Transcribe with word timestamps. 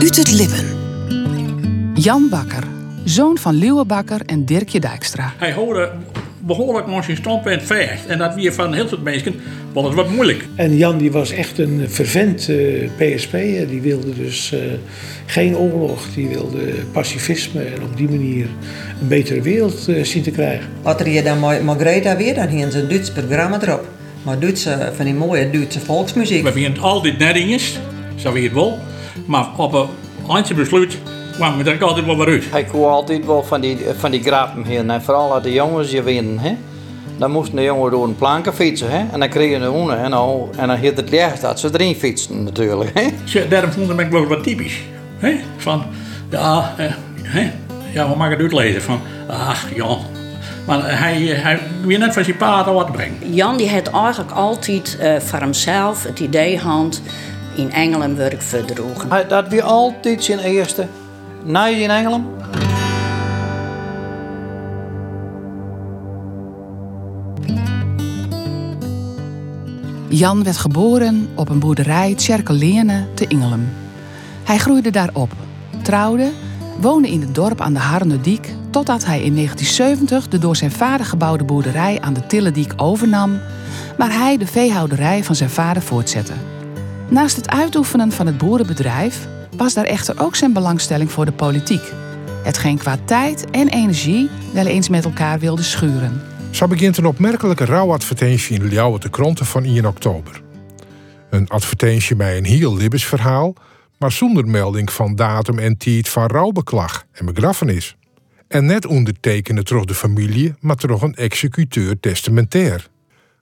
Uit 0.00 0.16
het 0.16 0.32
Lippen. 0.32 0.66
Jan 1.94 2.28
Bakker, 2.28 2.64
zoon 3.04 3.38
van 3.38 3.54
Leeuwen 3.54 3.86
Bakker 3.86 4.20
en 4.26 4.44
Dirkje 4.44 4.80
Dijkstra. 4.80 5.32
Hij 5.36 5.52
hoorde 5.52 5.90
behoorlijk 6.38 6.86
nog 6.86 7.04
zijn 7.04 7.16
standpunt 7.16 7.62
vast. 7.62 8.06
En 8.06 8.18
dat 8.18 8.34
weer 8.34 8.52
van 8.52 8.74
heel 8.74 8.88
veel 8.88 8.98
mensen 9.02 9.34
vond 9.72 9.86
het 9.86 9.94
wat 9.94 10.10
moeilijk. 10.10 10.44
En 10.54 10.76
Jan 10.76 10.98
die 10.98 11.12
was 11.12 11.30
echt 11.30 11.58
een 11.58 11.84
vervent 11.88 12.48
uh, 12.48 12.88
PSP'er. 12.96 13.68
Die 13.68 13.80
wilde 13.80 14.14
dus 14.14 14.52
uh, 14.52 14.60
geen 15.26 15.56
oorlog, 15.56 16.06
die 16.14 16.28
wilde 16.28 16.60
pacifisme 16.92 17.62
en 17.62 17.82
op 17.82 17.96
die 17.96 18.08
manier 18.08 18.46
een 19.00 19.08
betere 19.08 19.40
wereld 19.42 19.88
uh, 19.88 20.04
zien 20.04 20.22
te 20.22 20.30
krijgen. 20.30 20.68
Wat 20.82 21.00
er 21.00 21.06
hier 21.06 21.24
dan 21.24 21.40
met 21.40 21.76
Greta 21.78 22.16
weer, 22.16 22.34
dan 22.34 22.48
hier 22.48 22.76
een 22.76 22.88
Duits 22.88 23.10
programma 23.10 23.62
erop. 23.62 23.88
Maar 24.22 24.38
Duitse, 24.38 24.92
van 24.96 25.04
die 25.04 25.14
mooie 25.14 25.50
Duitse 25.50 25.80
volksmuziek. 25.80 26.42
We 26.42 26.52
vinden 26.52 26.82
altijd 26.82 27.18
nettingjes, 27.18 27.78
zo 28.14 28.32
wie 28.32 28.44
het 28.44 28.52
wel. 28.52 28.78
Maar 29.26 29.46
op 29.56 29.72
een 29.72 29.88
eindje 30.28 30.54
besluit 30.54 30.98
kwam 31.32 31.62
we 31.62 31.70
er 31.70 31.84
altijd 31.84 32.06
wel 32.06 32.16
weer 32.16 32.26
uit. 32.26 32.44
Hij 32.50 32.64
kwam 32.64 32.84
altijd 32.84 33.26
wel 33.26 33.42
van 33.42 33.60
die, 33.60 33.78
van 33.98 34.10
die 34.10 34.22
grappen 34.22 34.64
heen. 34.64 34.90
En 34.90 35.02
vooral 35.02 35.32
als 35.32 35.42
de 35.42 35.52
jongens 35.52 35.90
je 35.90 36.02
winnen. 36.02 36.38
Hè? 36.38 36.56
Dan 37.18 37.30
moesten 37.30 37.56
de 37.56 37.62
jongens 37.62 37.90
door 37.90 38.04
een 38.04 38.16
planken 38.16 38.54
fietsen. 38.54 38.90
Hè? 38.90 39.04
En 39.12 39.20
dan 39.20 39.28
kregen 39.28 39.60
de 39.60 39.66
honden. 39.66 39.98
En 39.98 40.10
dan, 40.10 40.48
en 40.56 40.68
dan 40.68 40.76
hield 40.76 40.96
het 40.96 41.10
licht 41.10 41.40
dat 41.40 41.60
ze 41.60 41.68
erin 41.72 41.94
fietsen 41.94 42.44
natuurlijk. 42.44 42.90
Hè? 42.94 43.08
Ja, 43.24 43.46
daarom 43.48 43.70
vond 43.70 44.00
ik 44.00 44.10
wel 44.10 44.26
wat 44.26 44.42
typisch. 44.42 44.80
Hè? 45.18 45.40
Van, 45.56 45.82
ja, 46.30 46.74
eh, 46.76 46.92
hè? 47.22 47.50
ja, 47.92 48.10
we 48.10 48.16
maken 48.16 48.32
het 48.32 48.40
uitlezen. 48.40 48.82
Van, 48.82 49.00
ach, 49.26 49.74
Jan. 49.74 49.98
Maar 50.66 50.98
hij, 50.98 51.22
hij 51.22 51.60
weer 51.84 51.98
net 51.98 52.12
van 52.12 52.24
zijn 52.24 52.36
paard 52.36 52.66
wat 52.66 52.92
brengen. 52.92 53.34
Jan 53.34 53.56
die 53.56 53.70
had 53.70 53.90
eigenlijk 53.90 54.30
altijd 54.30 54.98
uh, 55.00 55.16
voor 55.18 55.38
hemzelf 55.38 56.04
het 56.04 56.20
idee 56.20 56.58
hand 56.58 57.02
in 57.60 57.72
Engeland 57.72 58.16
werk 58.16 58.42
verdroegen. 58.42 59.10
Hij, 59.10 59.26
dat 59.26 59.48
weer 59.48 59.62
altijd 59.62 60.24
zijn 60.24 60.38
eerste. 60.38 60.86
Nee, 61.44 61.80
in 61.80 61.90
Engeland? 61.90 62.24
Jan 70.08 70.44
werd 70.44 70.56
geboren 70.56 71.28
op 71.34 71.48
een 71.48 71.58
boerderij 71.58 72.14
Tjerkelene 72.14 73.06
te 73.14 73.26
Ingelum. 73.28 73.68
Hij 74.44 74.58
groeide 74.58 74.90
daar 74.90 75.10
op, 75.12 75.32
trouwde, 75.82 76.30
woonde 76.80 77.10
in 77.10 77.20
het 77.20 77.34
dorp 77.34 77.60
aan 77.60 77.72
de 77.72 77.78
Harnediek... 77.78 78.54
totdat 78.70 79.04
hij 79.04 79.22
in 79.22 79.34
1970 79.34 80.28
de 80.28 80.38
door 80.38 80.56
zijn 80.56 80.72
vader 80.72 81.06
gebouwde 81.06 81.44
boerderij 81.44 82.00
aan 82.00 82.14
de 82.14 82.26
Tillediek 82.26 82.72
overnam... 82.76 83.38
waar 83.96 84.12
hij 84.12 84.36
de 84.36 84.46
veehouderij 84.46 85.24
van 85.24 85.34
zijn 85.34 85.50
vader 85.50 85.82
voortzette. 85.82 86.32
Naast 87.10 87.36
het 87.36 87.48
uitoefenen 87.48 88.12
van 88.12 88.26
het 88.26 88.38
boerenbedrijf 88.38 89.28
was 89.56 89.74
daar 89.74 89.84
echter 89.84 90.20
ook 90.20 90.36
zijn 90.36 90.52
belangstelling 90.52 91.10
voor 91.10 91.24
de 91.24 91.32
politiek. 91.32 91.92
Hetgeen 92.42 92.78
qua 92.78 92.96
tijd 93.04 93.50
en 93.50 93.68
energie 93.68 94.28
wel 94.54 94.66
eens 94.66 94.88
met 94.88 95.04
elkaar 95.04 95.38
wilde 95.38 95.62
schuren. 95.62 96.22
Zo 96.50 96.66
begint 96.66 96.96
een 96.96 97.06
opmerkelijke 97.06 97.64
rouwadvertentie 97.64 98.60
in 98.60 98.68
Ljouwe 98.68 98.98
de 98.98 99.10
Kronten 99.10 99.46
van 99.46 99.64
1 99.64 99.86
oktober. 99.86 100.42
Een 101.30 101.48
advertentie 101.48 102.16
met 102.16 102.36
een 102.36 102.44
heel 102.44 102.76
libbes 102.76 103.04
verhaal, 103.04 103.54
maar 103.98 104.12
zonder 104.12 104.46
melding 104.46 104.92
van 104.92 105.14
datum 105.14 105.58
en 105.58 105.76
tijd 105.76 106.08
van 106.08 106.26
rouwbeklag 106.26 107.06
en 107.12 107.26
begrafenis. 107.26 107.96
En 108.48 108.66
net 108.66 108.86
ondertekenen 108.86 109.64
terug 109.64 109.84
de 109.84 109.94
familie, 109.94 110.54
maar 110.60 110.76
terug 110.76 111.02
een 111.02 111.14
executeur 111.14 112.00
testamentair. 112.00 112.88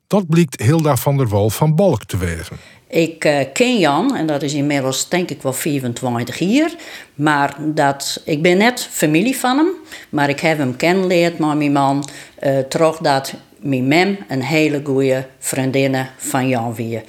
Dat 0.08 0.28
blijkt 0.28 0.62
Hilda 0.62 0.96
van 0.96 1.16
der 1.16 1.28
Wal 1.28 1.50
van 1.50 1.74
Balk 1.74 2.04
te 2.04 2.16
wezen. 2.16 2.56
Ik 2.88 3.24
uh, 3.24 3.38
ken 3.52 3.78
Jan, 3.78 4.16
en 4.16 4.26
dat 4.26 4.42
is 4.42 4.54
inmiddels 4.54 5.08
denk 5.08 5.30
ik 5.30 5.42
wel 5.42 5.52
24 5.52 6.38
jaar. 6.38 6.70
Maar 7.14 7.56
dat, 7.58 8.22
ik 8.24 8.42
ben 8.42 8.56
net 8.56 8.88
familie 8.90 9.36
van 9.36 9.56
hem. 9.56 9.68
Maar 10.08 10.28
ik 10.28 10.40
heb 10.40 10.58
hem 10.58 10.76
kennenleerd 10.76 11.38
met 11.38 11.56
mijn 11.56 11.72
man. 11.72 12.08
Uh, 12.42 12.58
terug 12.58 12.96
dat 12.96 13.34
mijn 13.60 13.88
mem 13.88 14.18
een 14.28 14.42
hele 14.42 14.80
goede 14.84 15.26
vriendin 15.38 15.96
van 16.16 16.48
Jan 16.48 16.74
wie. 16.74 17.00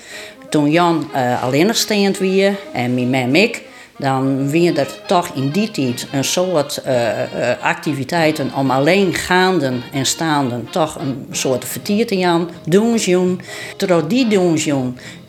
Toen 0.50 0.72
Jan 0.72 1.10
uh, 1.16 1.44
alleenstaand 1.44 2.18
wie 2.18 2.58
en 2.74 2.94
mijn 2.94 3.10
mem 3.10 3.36
ik 3.36 3.64
dan 4.00 4.50
wie 4.50 4.74
er 4.74 4.88
toch 5.06 5.28
in 5.36 5.50
die 5.50 5.72
tijd 5.72 6.08
een 6.12 6.24
soort 6.24 6.82
uh, 6.88 6.94
uh, 6.94 7.24
activiteiten 7.62 8.54
om 8.56 8.72
alleen 8.72 9.14
gaande 9.14 9.72
en 9.92 10.06
staande 10.06 10.62
toch 10.70 11.00
een 11.00 11.28
soort 11.32 11.66
vertierting 11.66 12.26
aan 12.26 12.50
doen. 12.66 13.42
Terwijl 13.78 14.08
die 14.08 14.28
doen 14.28 14.58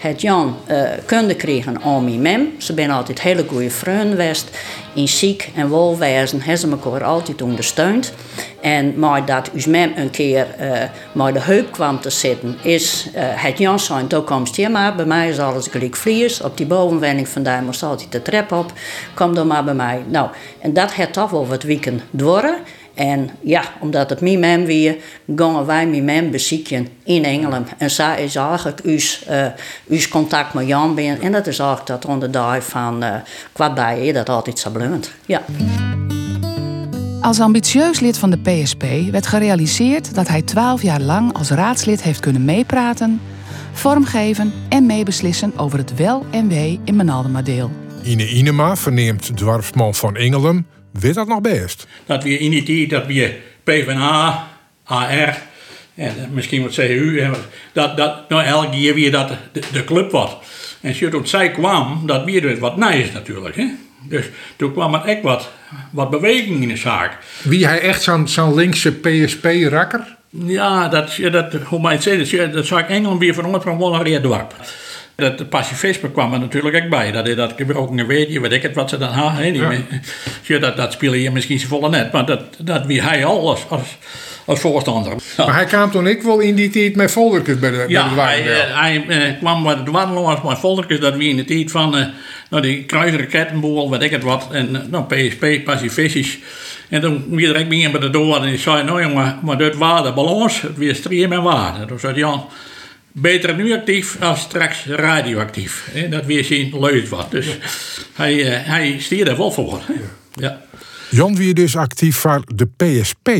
het 0.00 0.20
Jan 0.20 0.56
uh, 0.70 0.82
kunde 1.06 1.34
kregen 1.34 1.82
om 1.82 2.04
mijn 2.04 2.22
mem. 2.22 2.54
Ze 2.58 2.72
zijn 2.76 2.90
altijd 2.90 3.20
hele 3.20 3.44
goede 3.48 3.70
vrienden 3.70 4.10
geweest. 4.10 4.50
In 4.94 5.08
ziek 5.08 5.50
en 5.54 5.68
wolwezen 5.68 6.40
hebben 6.40 6.58
ze 6.58 6.68
elkaar 6.70 7.04
altijd 7.04 7.42
ondersteund. 7.42 8.12
En 8.60 8.98
maar 8.98 9.26
dat 9.26 9.50
uw 9.52 9.70
mem 9.70 9.92
een 9.96 10.10
keer 10.10 10.46
uh, 10.60 10.72
maar 11.12 11.32
de 11.32 11.40
heup 11.40 11.72
kwam 11.72 12.00
te 12.00 12.10
zitten, 12.10 12.56
is 12.62 13.08
uh, 13.14 13.22
het 13.22 13.58
Jan 13.58 13.78
zijn, 13.78 14.06
toen 14.06 14.24
komt 14.24 14.56
je 14.56 14.68
maar. 14.68 14.94
Bij 14.94 15.04
mij 15.04 15.28
is 15.28 15.38
alles 15.38 15.66
gelijk 15.66 15.96
vlies. 15.96 16.42
Op 16.42 16.56
die 16.56 16.66
bovenwending 16.66 17.28
vandaar 17.28 17.62
moest 17.62 17.82
altijd 17.82 18.12
de 18.12 18.22
trap 18.22 18.52
op. 18.52 18.72
Kom 19.14 19.34
dan 19.34 19.46
maar 19.46 19.64
bij 19.64 19.74
mij. 19.74 20.02
Nou, 20.06 20.28
en 20.58 20.72
dat 20.72 20.92
heeft 20.92 21.12
toch 21.12 21.30
wel 21.30 21.46
wat 21.46 21.62
weekend 21.62 22.02
dwarren. 22.16 22.56
En 23.00 23.30
ja, 23.40 23.62
omdat 23.78 24.10
het 24.10 24.20
mijn 24.20 24.38
mem 24.38 24.64
weer, 24.64 24.96
gingen 25.36 25.66
wij 25.66 25.86
mijn 25.86 26.04
mem 26.04 26.30
bezieken 26.30 26.88
in 27.04 27.24
Engeland. 27.24 27.68
En 27.78 27.90
zo 27.90 28.14
is 28.14 28.36
eigenlijk 28.36 28.80
us, 28.84 29.24
uh, 29.30 29.46
us 29.88 30.08
contact 30.08 30.54
met 30.54 30.66
Jan. 30.66 30.98
En 30.98 31.32
dat 31.32 31.46
is 31.46 31.58
eigenlijk 31.58 31.88
dat 31.88 32.04
onder 32.04 32.30
de 32.30 32.58
van 32.60 33.04
uh, 33.04 33.14
qua 33.52 33.72
bij 33.72 34.12
dat 34.12 34.28
altijd 34.28 34.58
zo 34.58 34.70
blunt. 34.70 35.12
Ja. 35.26 35.42
Als 37.20 37.40
ambitieus 37.40 38.00
lid 38.00 38.18
van 38.18 38.30
de 38.30 38.38
PSP 38.38 38.84
werd 39.10 39.26
gerealiseerd 39.26 40.14
dat 40.14 40.28
hij 40.28 40.42
twaalf 40.42 40.82
jaar 40.82 41.00
lang 41.00 41.32
als 41.32 41.50
raadslid 41.50 42.02
heeft 42.02 42.20
kunnen 42.20 42.44
meepraten, 42.44 43.20
vormgeven 43.72 44.52
en 44.68 44.86
meebeslissen 44.86 45.52
over 45.56 45.78
het 45.78 45.96
wel 45.96 46.24
en 46.30 46.48
wee 46.48 46.80
in 46.84 46.96
Menaldemadeel. 46.96 47.70
Ine 48.02 48.28
Inema 48.28 48.76
verneemt 48.76 49.36
dwarfsman 49.36 49.94
van 49.94 50.16
Engelum 50.16 50.66
Weet 50.92 51.14
dat 51.14 51.28
nog 51.28 51.40
best? 51.40 51.86
Dat 52.06 52.22
we 52.22 52.38
in 52.38 52.50
die 52.50 52.62
tijd, 52.62 52.90
dat 52.90 53.06
we 53.06 53.38
PvdA, 53.64 54.48
AR 54.84 55.42
en 55.94 56.14
misschien 56.32 56.62
wat 56.62 56.74
CU, 56.74 57.30
dat, 57.72 57.96
dat 57.96 58.28
nou, 58.28 58.44
elke 58.44 58.70
keer 58.70 58.94
weer 58.94 59.10
dat 59.10 59.28
de, 59.52 59.62
de 59.72 59.84
club 59.84 60.10
was. 60.10 60.36
En 60.80 61.10
toen 61.10 61.26
zij 61.26 61.50
kwam, 61.50 62.02
dat 62.06 62.24
weer 62.24 62.40
dus 62.40 62.58
wat 62.58 62.76
nice 62.76 63.12
natuurlijk. 63.12 63.56
Hè? 63.56 63.66
Dus 64.08 64.26
toen 64.56 64.72
kwam 64.72 64.94
er 64.94 65.04
echt 65.04 65.22
wat, 65.22 65.50
wat 65.90 66.10
beweging 66.10 66.62
in 66.62 66.68
de 66.68 66.76
zaak. 66.76 67.18
Wie 67.42 67.66
hij 67.66 67.80
echt 67.80 68.02
zo'n 68.02 68.28
zo'n 68.28 68.54
linkse 68.54 68.92
PSP-rakker? 68.92 70.16
Ja, 70.30 70.88
dat, 70.88 71.16
dat, 71.30 71.52
hoe 71.54 71.80
mij 71.80 71.92
het 71.92 72.02
zeggen, 72.02 72.52
dat 72.52 72.66
zag 72.66 72.80
ik 72.80 72.88
Engeland 72.88 73.20
weer 73.20 73.34
van 73.34 73.62
van 73.62 73.76
Wollerie 73.76 74.20
dorp. 74.20 74.54
Dat 75.20 75.48
pacifisme 75.48 76.10
kwam 76.10 76.32
er 76.32 76.38
natuurlijk 76.38 76.84
ook 76.84 76.90
bij. 76.90 77.12
Dat 77.12 77.36
dat 77.36 77.52
gebroken 77.56 78.06
weet 78.06 78.38
weet 78.38 78.52
ik 78.52 78.62
het, 78.62 78.74
wat 78.74 78.90
ze 78.90 78.98
dan 78.98 79.08
hadden. 79.08 79.54
Ja. 79.54 79.72
ja. 80.42 80.58
dat, 80.58 80.76
dat 80.76 80.92
speel 80.92 81.12
je 81.12 81.30
misschien 81.30 81.60
volle 81.60 81.88
net, 81.88 82.12
maar 82.12 82.26
dat, 82.26 82.40
dat 82.58 82.86
wie 82.86 83.02
hij 83.02 83.24
al 83.24 83.48
als, 83.48 83.66
als, 83.68 83.96
als 84.44 84.60
voorstander. 84.60 85.12
Maar 85.36 85.54
hij 85.54 85.64
kwam 85.64 85.90
toen 85.90 86.06
ik 86.06 86.22
wel 86.22 86.38
in 86.38 86.54
die 86.54 86.70
tijd 86.70 86.96
met 86.96 87.10
foldertjes 87.10 87.58
bij 87.58 87.70
de, 87.70 87.84
ja, 87.88 88.14
bij 88.14 88.42
de 88.42 88.48
hij, 88.48 89.04
hij 89.06 89.32
uh, 89.32 89.38
kwam 89.38 89.62
met 89.62 89.76
de 89.76 89.82
dwarrelons 89.82 90.42
met 90.42 90.58
foldertjes, 90.58 91.00
dat 91.00 91.16
wie 91.16 91.28
in 91.28 91.36
de 91.36 91.44
tijd 91.44 91.70
van 91.70 91.96
uh, 91.96 92.04
nou, 92.50 92.62
die 92.62 92.84
kruisrakettenboel, 92.84 93.90
weet 93.90 94.02
ik 94.02 94.10
het 94.10 94.22
wat, 94.22 94.48
en 94.52 94.86
nou, 94.90 95.04
PSP, 95.04 95.64
pacifistisch. 95.64 96.38
En 96.88 97.00
toen 97.00 97.24
wie 97.30 97.48
er 97.48 97.56
ik 97.56 97.68
bij 97.68 98.00
de 98.00 98.10
door 98.10 98.36
en 98.36 98.42
die 98.42 98.58
zei, 98.58 98.82
nou 98.82 99.02
jongen, 99.02 99.38
maar 99.42 99.58
dit 99.58 99.76
waren 99.76 100.14
balans, 100.14 100.60
het 100.60 100.76
weer 100.76 100.94
stream 100.94 101.32
en 101.32 101.42
waarde. 101.42 101.84
Toen 101.84 101.98
zei 101.98 102.14
Jan, 102.14 102.44
beter 103.20 103.56
nu 103.56 103.72
actief 103.72 104.22
als 104.22 104.40
straks 104.40 104.86
radioactief. 104.86 105.90
Dat 106.10 106.24
weer 106.24 106.44
zien 106.44 106.80
leuk 106.80 107.08
wat. 107.08 107.30
Dus 107.30 107.58
hij, 108.12 108.34
uh, 108.34 108.66
hij 108.66 108.96
stiert 108.98 109.28
er 109.28 109.36
wel 109.36 109.50
voor. 109.50 109.80
Ja. 110.34 110.62
Jan 111.10 111.36
weer 111.36 111.54
dus 111.54 111.76
actief 111.76 112.16
voor 112.16 112.42
de 112.54 112.66
PSP. 112.76 113.30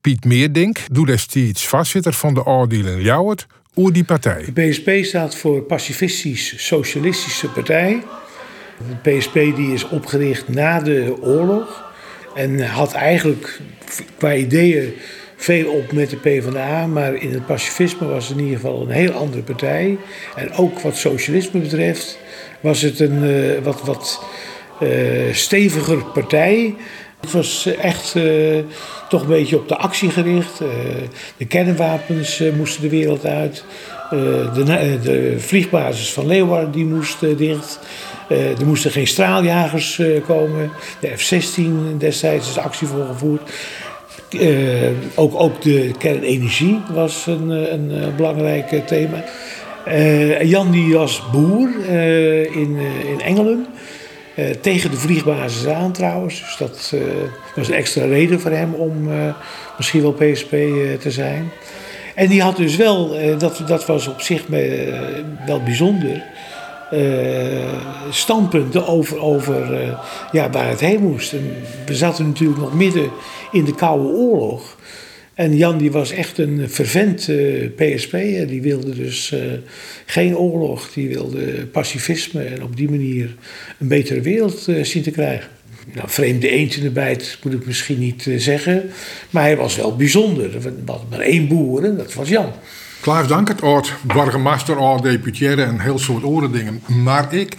Piet 0.00 0.24
Meerdink 0.24 0.78
doet 0.92 1.06
destijds 1.06 1.68
vastzitter 1.68 2.12
van 2.12 2.34
de 2.34 2.44
oordeel 2.44 2.86
in 2.86 3.00
Ljouwert 3.00 3.46
oer 3.76 3.92
die 3.92 4.04
partij. 4.04 4.44
De 4.54 4.68
PSP 4.68 4.90
staat 5.04 5.36
voor 5.36 5.62
Pacifistisch 5.62 6.54
Socialistische 6.56 7.48
Partij. 7.48 8.02
De 9.02 9.18
PSP 9.18 9.34
die 9.34 9.72
is 9.72 9.88
opgericht 9.88 10.48
na 10.48 10.80
de 10.80 11.16
oorlog. 11.20 11.84
En 12.34 12.66
had 12.66 12.92
eigenlijk 12.92 13.60
qua 14.18 14.34
ideeën 14.34 14.94
veel 15.40 15.70
op 15.70 15.92
met 15.92 16.10
de 16.10 16.16
PvdA, 16.16 16.86
maar 16.86 17.14
in 17.14 17.32
het 17.32 17.46
pacifisme 17.46 18.06
was 18.06 18.28
het 18.28 18.36
in 18.36 18.44
ieder 18.44 18.60
geval 18.60 18.82
een 18.82 18.90
heel 18.90 19.12
andere 19.12 19.42
partij. 19.42 19.98
En 20.36 20.52
ook 20.52 20.80
wat 20.80 20.96
socialisme 20.96 21.60
betreft 21.60 22.18
was 22.60 22.82
het 22.82 23.00
een 23.00 23.22
uh, 23.22 23.58
wat, 23.62 23.82
wat 23.84 24.24
uh, 24.82 24.88
steviger 25.32 26.04
partij. 26.04 26.74
Het 27.20 27.32
was 27.32 27.66
echt 27.66 28.14
uh, 28.14 28.58
toch 29.08 29.22
een 29.22 29.28
beetje 29.28 29.56
op 29.56 29.68
de 29.68 29.76
actie 29.76 30.10
gericht. 30.10 30.58
de 31.36 31.46
kernwapens 31.46 32.42
moesten 32.56 32.82
de 32.82 32.88
wereld 32.88 33.26
uit. 33.26 33.64
de, 34.10 34.98
de, 35.02 35.34
vliegbasis 35.38 36.12
van 36.12 36.26
Leeuwarden 36.26 36.70
die 36.70 36.84
moest 36.84 37.20
dicht. 37.38 37.78
er 38.28 38.66
moesten 38.66 38.90
geen 38.90 39.06
straaljagers 39.06 40.00
komen. 40.26 40.70
De 41.00 41.12
F-16 41.16 41.96
destijds 41.96 42.48
is 42.48 42.58
actie 42.58 42.86
voor 42.86 43.06
gevoerd. 43.06 43.50
Ook, 45.14 45.40
ook 45.40 45.62
de 45.62 45.90
kernenergie 45.98 46.80
was 46.92 47.26
een, 47.26 47.48
een 47.48 48.14
belangrijk 48.16 48.86
thema. 48.86 49.24
Jan 50.42 50.70
die 50.70 50.94
was 50.94 51.22
boer 51.32 51.68
in, 52.50 52.78
in 53.06 53.20
Engelen. 53.24 53.66
Tegen 54.60 54.90
de 54.90 54.96
vliegbasis 54.96 55.66
aan 55.66 55.92
trouwens. 55.92 56.40
Dus 56.40 56.56
dat 56.56 56.94
was 57.54 57.68
een 57.68 57.74
extra 57.74 58.04
reden 58.04 58.40
voor 58.40 58.50
hem 58.50 58.74
om 58.74 59.08
misschien 59.76 60.02
wel 60.02 60.12
PSP 60.12 60.50
te 61.00 61.10
zijn. 61.10 61.50
En 62.14 62.28
die 62.28 62.42
had 62.42 62.56
dus 62.56 62.76
wel, 62.76 63.16
dat, 63.38 63.62
dat 63.66 63.86
was 63.86 64.06
op 64.06 64.20
zich 64.20 64.42
wel 65.46 65.62
bijzonder, 65.62 66.22
standpunten 68.10 68.86
over, 68.86 69.20
over 69.20 69.78
ja, 70.32 70.50
waar 70.50 70.68
het 70.68 70.80
heen 70.80 71.00
moest. 71.00 71.32
En 71.32 71.50
we 71.86 71.94
zaten 71.94 72.26
natuurlijk 72.26 72.60
nog 72.60 72.74
midden 72.74 73.10
in 73.52 73.64
de 73.64 73.74
Koude 73.74 74.08
Oorlog. 74.08 74.76
En 75.34 75.56
Jan 75.56 75.78
die 75.78 75.90
was 75.90 76.10
echt 76.10 76.38
een 76.38 76.68
fervent 76.68 77.28
uh, 77.28 77.68
PSP'er. 77.76 78.46
Die 78.46 78.62
wilde 78.62 78.94
dus 78.94 79.34
geen 80.06 80.36
oorlog. 80.36 80.92
Die 80.92 81.08
wilde 81.08 81.66
pacifisme 81.66 82.42
en 82.42 82.62
op 82.62 82.76
die 82.76 82.90
manier 82.90 83.34
een 83.78 83.88
betere 83.88 84.20
wereld 84.20 84.68
zien 84.82 85.02
te 85.02 85.10
krijgen. 85.10 85.48
Nou, 85.94 86.08
vreemde 86.08 86.48
eend 86.48 86.76
in 86.76 86.82
de 86.82 86.90
bijt 86.90 87.38
moet 87.42 87.52
ik 87.52 87.66
misschien 87.66 87.98
niet 87.98 88.26
zeggen. 88.36 88.90
Maar 89.30 89.42
hij 89.42 89.56
was 89.56 89.76
wel 89.76 89.96
bijzonder. 89.96 90.54
Er 90.54 90.72
was 90.84 91.00
maar 91.10 91.20
één 91.20 91.48
boer 91.48 91.84
en 91.84 91.96
dat 91.96 92.14
was 92.14 92.28
Jan. 92.28 92.52
Klaas 93.00 93.26
dank 93.26 93.48
het 93.48 93.62
oud 93.62 93.92
burgemeester, 94.02 94.76
oud 94.76 95.02
deputière 95.02 95.62
en 95.62 95.80
heel 95.80 95.98
soort 95.98 96.24
andere 96.24 96.50
dingen. 96.50 96.82
Maar 96.86 97.32
ik, 97.34 97.56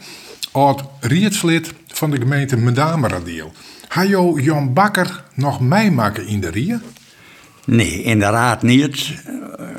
oud 0.51 0.83
rietslid 0.99 1.73
van 1.87 2.11
de 2.11 2.17
gemeente 2.17 2.57
Medameradiel. 2.57 3.51
Ga 3.87 4.01
je 4.01 4.41
Jan 4.41 4.73
Bakker 4.73 5.23
nog 5.33 5.59
meemaken 5.59 6.27
in 6.27 6.39
de 6.39 6.49
Rie? 6.49 6.77
Nee, 7.65 8.03
inderdaad 8.03 8.61
niet. 8.61 9.13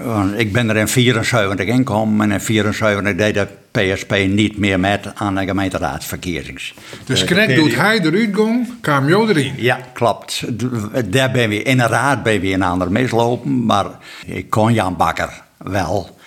Want 0.04 0.38
ik 0.38 0.52
ben 0.52 0.68
er 0.68 0.76
in 0.76 0.88
74 0.88 1.66
ingekomen 1.66 2.26
en 2.26 2.32
in 2.32 2.40
74 2.40 3.14
deed 3.14 3.34
de 3.34 3.48
PSP 3.70 4.10
niet 4.10 4.58
meer 4.58 4.80
met 4.80 5.12
aan 5.14 5.34
de 5.34 5.44
gemeenteraadsverkiezings. 5.44 6.74
Dus 7.04 7.24
krijg 7.24 7.54
doet 7.54 7.76
hij 7.76 8.00
eruit 8.00 8.36
gaan, 8.36 8.78
kwam 8.80 9.08
jou 9.08 9.28
erin? 9.28 9.54
Ja, 9.56 9.80
klopt. 9.92 10.44
Daar 11.12 11.30
ben 11.30 11.48
we 11.48 11.62
inderdaad 11.62 12.22
ben 12.22 12.40
we 12.40 12.52
een 12.52 12.62
ander 12.62 12.92
mislopen, 12.92 13.64
maar 13.64 13.86
ik 14.26 14.50
kon 14.50 14.72
Jan 14.72 14.96
Bakker 14.96 15.42
wel. 15.62 16.18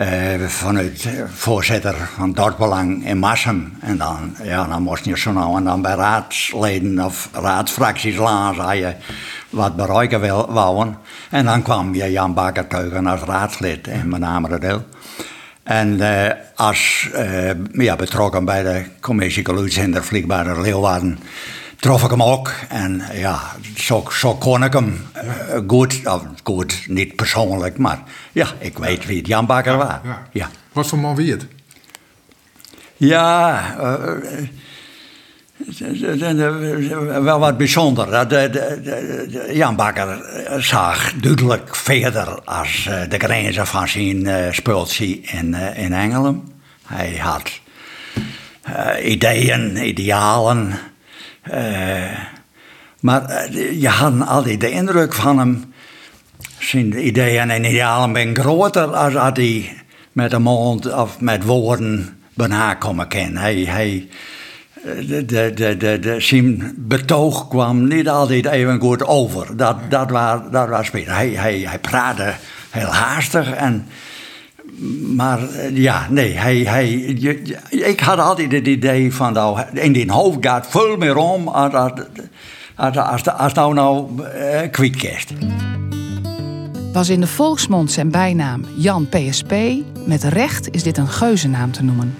Uh, 0.00 0.46
vanuit 0.46 1.08
voorzitter 1.26 1.94
van 2.16 2.32
Dortbelang 2.32 3.06
in 3.06 3.18
Massum. 3.18 3.72
En 3.80 3.96
dan, 3.96 4.36
ja, 4.42 4.66
dan 4.66 4.82
moest 4.82 5.04
je 5.04 5.18
zo 5.18 5.32
nou 5.32 5.56
en 5.56 5.64
dan 5.64 5.82
bij 5.82 5.94
raadsleden 5.94 7.04
of 7.04 7.28
raadsfracties 7.32 8.16
lazen 8.16 8.76
je 8.76 8.94
wat 9.50 9.76
bereiken 9.76 10.20
wil, 10.20 10.52
wouden. 10.52 10.98
En 11.30 11.44
dan 11.44 11.62
kwam 11.62 11.94
je 11.94 12.10
Jan 12.10 12.34
Bakker 12.34 13.06
als 13.06 13.20
raadslid 13.20 13.86
in 13.86 14.08
mijn 14.08 14.22
name 14.22 14.82
En 15.62 15.88
uh, 15.88 16.30
als 16.54 17.08
uh, 17.14 17.50
ja, 17.72 17.96
betrokken 17.96 18.44
bij 18.44 18.62
de 18.62 18.84
commissie 19.00 19.44
Geluidshinder 19.44 20.04
Vliegbare 20.04 20.60
Leeuwarden 20.60 21.18
trof 21.84 22.02
ik 22.02 22.10
hem 22.10 22.22
ook. 22.22 22.50
En 22.68 23.02
ja, 23.12 23.40
zo, 23.76 24.04
zo 24.10 24.34
kon 24.34 24.64
ik 24.64 24.72
hem 24.72 25.06
uh, 25.24 25.60
goed, 25.66 26.00
goed, 26.42 26.84
niet 26.88 27.16
persoonlijk, 27.16 27.78
maar 27.78 28.02
ja, 28.32 28.46
ik 28.58 28.78
weet 28.78 29.06
wie 29.06 29.18
het 29.18 29.26
Jan 29.26 29.46
Bakker 29.46 29.76
was. 29.76 29.88
Ja. 30.04 30.26
ja. 30.32 30.48
Wat 30.72 30.86
voor 30.86 30.98
man 30.98 31.16
wie 31.16 31.30
het? 31.30 31.46
Ja, 32.96 33.74
wel 37.22 37.38
wat 37.38 37.56
bijzonder. 37.56 38.28
De, 38.28 38.50
de, 38.50 39.50
Jan 39.52 39.76
Bakker 39.76 40.18
zag 40.58 41.12
duidelijk 41.12 41.76
verder 41.76 42.40
als 42.44 42.86
eh, 42.86 43.00
de 43.08 43.18
grenzen 43.18 43.66
van 43.66 43.88
zijn 43.88 44.26
uh, 44.26 44.52
in, 45.32 45.54
uh, 45.54 45.78
in 45.78 45.92
Engelen. 45.92 46.52
Hij 46.86 47.16
had 47.16 47.50
ideeën, 49.02 49.86
idealen. 49.86 50.78
Maar 53.00 53.52
je 53.52 53.88
had 53.88 54.26
altijd 54.26 54.60
de 54.60 54.70
indruk 54.70 55.14
van 55.14 55.38
hem. 55.38 55.72
Zijn 56.58 57.06
ideeën 57.06 57.50
en 57.50 57.64
idealen 57.64 58.14
zijn 58.14 58.36
groter 58.36 58.86
als 58.96 59.12
hij 59.36 59.84
met 60.12 60.30
de 60.30 60.38
mond 60.38 60.92
of 60.94 61.20
met 61.20 61.44
woorden 61.44 62.18
bijna 62.34 62.74
komen 62.74 63.08
kan. 63.08 63.36
Hij, 63.36 63.54
hij, 63.54 64.08
de, 64.82 65.24
de, 65.24 65.52
de, 65.54 65.76
de, 65.76 65.98
de, 65.98 66.20
zijn 66.20 66.74
betoog 66.76 67.48
kwam 67.48 67.88
niet 67.88 68.08
altijd 68.08 68.46
even 68.46 68.80
goed 68.80 69.02
over. 69.02 69.56
Dat, 69.56 69.76
dat, 69.88 70.10
was, 70.10 70.40
dat 70.50 70.68
was 70.68 70.90
Hij, 70.92 71.28
hij, 71.28 71.58
hij 71.58 71.78
praatte 71.78 72.34
heel 72.70 72.92
haastig 72.92 73.50
en... 73.50 73.86
Maar 75.14 75.70
ja, 75.72 76.06
nee, 76.10 76.32
hij, 76.32 76.56
hij, 76.56 76.90
ik 77.70 78.00
had 78.00 78.18
altijd 78.18 78.52
het 78.52 78.66
idee 78.66 79.14
van, 79.14 79.32
nou, 79.32 79.60
in 79.72 79.92
die 79.92 80.12
hoofd 80.12 80.38
gaat 80.40 80.66
veel 80.70 80.96
meer 80.96 81.16
om 81.16 81.48
als, 81.48 81.72
als, 83.24 83.54
nou 83.54 83.74
nou 83.74 84.08
kwijt 84.70 85.32
Was 86.92 87.08
in 87.08 87.20
de 87.20 87.26
volksmond 87.26 87.92
zijn 87.92 88.10
bijnaam 88.10 88.64
Jan 88.76 89.08
PSP. 89.08 89.52
Met 90.06 90.22
recht 90.22 90.74
is 90.74 90.82
dit 90.82 90.98
een 90.98 91.08
geuzennaam 91.08 91.72
te 91.72 91.84
noemen. 91.84 92.14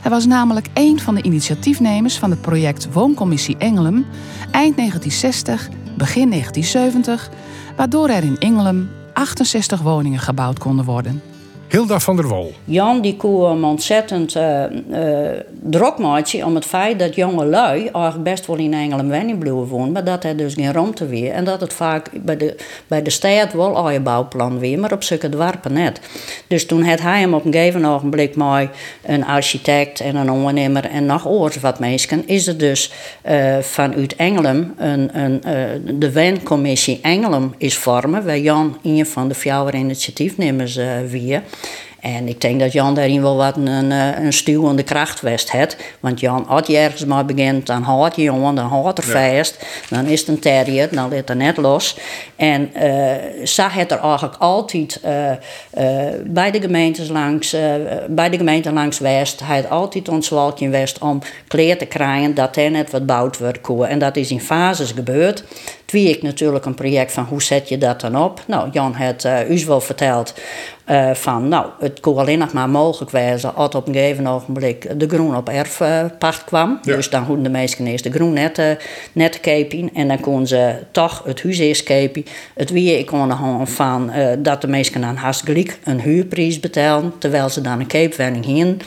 Hij 0.00 0.10
was 0.10 0.26
namelijk 0.26 0.66
een 0.74 1.00
van 1.00 1.14
de 1.14 1.22
initiatiefnemers 1.22 2.18
van 2.18 2.30
het 2.30 2.40
project 2.40 2.92
Wooncommissie 2.92 3.56
Engelum 3.58 4.06
eind 4.50 4.76
1960, 4.76 5.68
begin 5.96 6.30
1970, 6.30 7.30
waardoor 7.76 8.08
er 8.08 8.22
in 8.22 8.38
Engelum 8.38 8.88
68 9.12 9.80
woningen 9.80 10.20
gebouwd 10.20 10.58
konden 10.58 10.84
worden. 10.84 11.22
Hilda 11.68 12.00
van 12.00 12.16
der 12.16 12.28
Wol. 12.28 12.52
Jan 12.64 13.00
die 13.00 13.16
kwam 13.16 13.64
ontzettend 13.64 14.36
uh, 14.36 14.64
om 16.44 16.54
het 16.54 16.64
feit 16.64 16.98
dat 16.98 17.14
jonge 17.14 17.44
lui 17.44 17.78
eigenlijk 17.80 18.22
best 18.22 18.46
wel 18.46 18.56
in 18.56 18.74
Engeland 18.74 19.08
wennen 19.08 19.38
blijven 19.38 19.66
wonen, 19.66 19.92
maar 19.92 20.04
dat 20.04 20.24
er 20.24 20.36
dus 20.36 20.54
geen 20.54 20.72
ruimte 20.72 21.06
weer. 21.06 21.32
En 21.32 21.44
dat 21.44 21.60
het 21.60 21.72
vaak 21.72 22.10
bij 22.24 22.36
de, 22.36 22.56
bij 22.86 23.02
de 23.02 23.10
stad 23.10 23.52
wel 23.52 23.76
al 23.76 23.90
je 23.90 24.00
bouwplan 24.00 24.58
weer, 24.58 24.78
maar 24.78 24.92
op 24.92 25.02
zulke 25.02 25.28
dwarpen 25.28 25.72
net. 25.72 26.00
Dus 26.46 26.66
toen 26.66 26.82
had 26.82 27.00
hij 27.00 27.20
hem 27.20 27.34
op 27.34 27.44
een 27.44 27.52
gegeven 27.52 27.84
ogenblik 27.84 28.36
met 28.36 28.68
een 29.02 29.24
architect 29.24 30.00
en 30.00 30.16
een 30.16 30.30
ondernemer 30.30 30.84
en 30.84 31.06
nog 31.06 31.26
oors 31.26 31.60
wat 31.60 31.78
mensen, 31.78 32.28
is 32.28 32.46
er 32.46 32.58
dus 32.58 32.92
uh, 33.28 33.58
vanuit 33.58 34.16
Engeland 34.16 34.66
een, 34.76 35.18
een, 35.18 35.40
de 35.98 36.12
WEN-commissie 36.12 36.98
Engeland 37.02 37.54
is 37.58 37.76
vormen, 37.76 38.24
waar 38.24 38.38
Jan 38.38 38.78
een 38.82 39.06
van 39.06 39.28
de 39.28 39.34
vier 39.34 39.74
initiatiefnemers 39.74 40.78
weer. 41.10 41.42
En 42.00 42.28
ik 42.28 42.40
denk 42.40 42.60
dat 42.60 42.72
Jan 42.72 42.94
daarin 42.94 43.22
wel 43.22 43.36
wat 43.36 43.56
een, 43.56 43.92
eh, 43.92 44.24
een 44.24 44.32
stuwende 44.32 44.82
kracht 44.82 45.20
west 45.20 45.50
heeft. 45.50 45.76
Want 46.00 46.20
Jan, 46.20 46.46
als 46.46 46.66
je 46.66 46.76
ergens 46.76 47.04
maar 47.04 47.24
begint, 47.24 47.66
dan 47.66 47.82
houdt 47.82 48.16
je 48.16 48.22
jongen, 48.22 48.54
dan 48.54 48.66
houdt 48.66 48.98
er 48.98 49.04
vast. 49.04 49.66
Dan 49.90 50.06
is 50.06 50.20
het 50.20 50.28
een 50.28 50.38
terrier, 50.38 50.88
dan 50.94 51.08
ligt 51.08 51.28
er 51.28 51.36
net 51.36 51.56
los. 51.56 51.98
En 52.36 52.70
uh, 52.76 53.12
zag 53.42 53.74
het 53.74 53.90
er 53.90 53.98
eigenlijk 53.98 54.36
altijd 54.38 55.00
uh, 55.04 55.30
bij 56.24 56.50
de 56.50 56.60
gemeentes 56.60 57.08
langs, 57.08 57.56
bij 58.08 58.30
de 58.30 58.36
gemeente 58.36 58.72
langs 58.72 58.98
West. 58.98 59.40
Hij 59.44 59.56
had 59.56 59.70
altijd 59.70 60.08
ons 60.08 60.32
in 60.56 60.70
West 60.70 60.98
om 60.98 61.18
kleer 61.48 61.78
te 61.78 61.86
krijgen 61.86 62.34
dat 62.34 62.56
er 62.56 62.70
net 62.70 62.90
wat 62.90 63.06
bouwd 63.06 63.38
wordt. 63.38 63.90
En 63.90 63.98
dat 63.98 64.16
is 64.16 64.30
in 64.30 64.40
fases 64.40 64.92
gebeurd. 64.92 65.44
Twee 65.84 66.10
ik 66.10 66.22
natuurlijk 66.22 66.64
een 66.64 66.74
project 66.74 67.12
van 67.12 67.24
hoe 67.24 67.42
zet 67.42 67.68
je 67.68 67.78
dat 67.78 68.00
dan 68.00 68.16
op. 68.22 68.42
Nou, 68.46 68.68
Jan 68.72 68.94
had 68.94 69.24
uh, 69.24 69.50
u 69.50 69.64
wel 69.66 69.80
verteld 69.80 70.34
uh, 70.90 71.10
van, 71.14 71.48
nou, 71.48 71.66
het 71.78 72.00
kon 72.00 72.18
alleen 72.18 72.38
nog 72.38 72.52
maar 72.52 72.68
mogelijk 72.68 73.10
wezen 73.10 73.54
als 73.54 73.74
op 73.74 73.86
een 73.86 73.94
gegeven 73.94 74.26
ogenblik 74.26 75.00
de 75.00 75.08
groen 75.08 75.36
op 75.36 75.48
erfpacht 75.48 76.44
kwam. 76.44 76.78
Dus 76.82 77.10
dan 77.10 77.24
hoeven 77.24 77.44
de 77.44 77.50
meesten 77.50 77.86
eerst 77.86 78.04
de 78.04 78.10
groen 78.10 78.32
net, 78.32 78.58
uh, 78.58 78.70
net 79.12 79.40
kepen 79.40 79.90
en 79.94 80.08
dan 80.08 80.20
konden 80.20 80.46
ze 80.46 80.74
toch 80.90 81.22
het 81.24 81.42
huis 81.42 81.58
eerst 81.58 81.82
kepen. 81.82 82.24
Het 82.54 82.70
wie 82.70 82.98
ik 82.98 83.06
kon 83.06 83.66
van 83.66 84.12
dat 84.38 84.60
de 84.60 84.68
meesten 84.68 85.04
aan 85.04 85.18
gelijk 85.18 85.78
een 85.84 86.00
huurprijs 86.00 86.60
betalen, 86.60 87.12
terwijl 87.18 87.48
ze 87.48 87.60
dan 87.60 87.80
een 87.80 87.86
keepwenning 87.86 88.44
heen. 88.44 88.80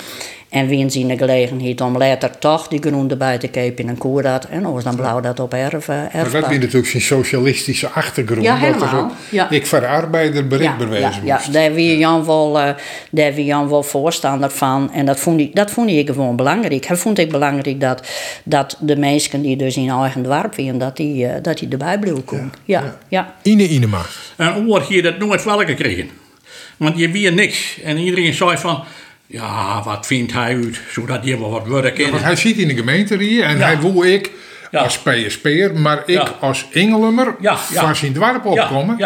En 0.50 0.68
wie 0.68 0.90
zien 0.90 1.08
de 1.08 1.18
gelegenheid 1.18 1.82
om 1.82 1.98
later 1.98 2.38
toch 2.40 2.68
die 2.68 2.82
groen 2.82 3.10
erbij 3.10 3.38
te 3.38 3.48
kopen 3.48 3.88
en 3.88 3.98
koer 3.98 4.22
dat. 4.22 4.46
En 4.46 4.66
ons 4.66 4.84
dan 4.84 4.96
blauw 4.96 5.20
dat 5.20 5.40
op 5.40 5.54
erf. 5.54 5.88
maar 5.88 6.10
dat 6.32 6.52
is 6.52 6.58
natuurlijk 6.58 6.88
zijn 6.88 7.04
socialistische 7.04 7.90
achtergrond. 7.90 8.44
Ja, 8.44 8.56
helemaal. 8.56 9.12
Ja. 9.30 9.50
Ik 9.50 9.66
voor 9.66 9.86
arbeider 9.88 10.48
bericht 10.48 10.74
ja, 10.80 10.98
ja, 10.98 11.12
ja, 11.24 11.42
daar 11.52 11.74
wie 11.74 11.98
Jan 11.98 12.26
wel, 12.26 12.60
uh, 12.60 12.70
daar 13.12 13.34
wie 13.34 13.46
Jan 13.46 13.70
wel 13.70 13.84
voorstander 13.84 14.50
van. 14.50 14.94
En 14.94 15.06
dat 15.06 15.20
vond, 15.20 15.40
ik, 15.40 15.56
dat 15.56 15.72
vond 15.72 15.90
ik 15.90 16.08
gewoon 16.08 16.36
belangrijk. 16.36 16.86
Hij 16.86 16.98
vond 16.98 17.18
ik 17.18 17.32
belangrijk 17.32 17.80
dat, 17.80 18.08
dat 18.44 18.78
de 18.80 18.96
mensen 18.96 19.42
die 19.42 19.58
dus 19.58 19.78
in 19.78 19.90
eigen 19.90 20.24
dorp 20.24 20.56
waren, 20.56 20.78
dat 20.78 20.98
die, 20.98 21.26
uh, 21.26 21.32
dat 21.42 21.58
die 21.58 21.70
erbij 21.70 22.00
bleven 22.00 22.26
komen. 22.26 22.52
Ja. 22.66 22.82
Ja. 22.82 22.98
Ja. 23.08 23.34
Ine 23.42 23.68
Inema. 23.68 24.02
En 24.36 24.68
oor 24.68 24.86
hier 24.88 25.04
dat 25.04 25.18
nooit 25.18 25.44
welke 25.44 25.74
kregen. 25.74 26.10
Want 26.78 26.98
je 26.98 27.12
weer 27.12 27.34
niks. 27.34 27.80
En 27.84 27.98
iedereen 27.98 28.34
zei 28.34 28.58
van 28.58 28.84
Ja, 29.32 29.84
wat 29.84 30.06
vindt 30.06 30.34
hij 30.34 30.56
uit, 30.56 30.82
zodat 30.92 31.24
hij 31.24 31.40
wel 31.40 31.50
wat 31.50 31.68
werk 31.68 31.98
in. 31.98 32.12
Want 32.12 32.24
hij 32.24 32.36
zit 32.36 32.58
in 32.58 32.68
de 32.68 32.76
gemeente 32.76 33.18
hier 33.18 33.44
en 33.44 33.58
Ja. 33.58 33.64
hij 33.66 33.80
wil 33.80 34.04
ik 34.04 34.32
als 34.72 35.00
PSP'er, 35.00 35.80
maar 35.80 36.04
ik 36.06 36.34
als 36.40 36.66
ja. 37.40 37.58
van 37.58 37.96
zijn 37.96 38.14
dorp 38.14 38.46
opkomen. 38.46 38.98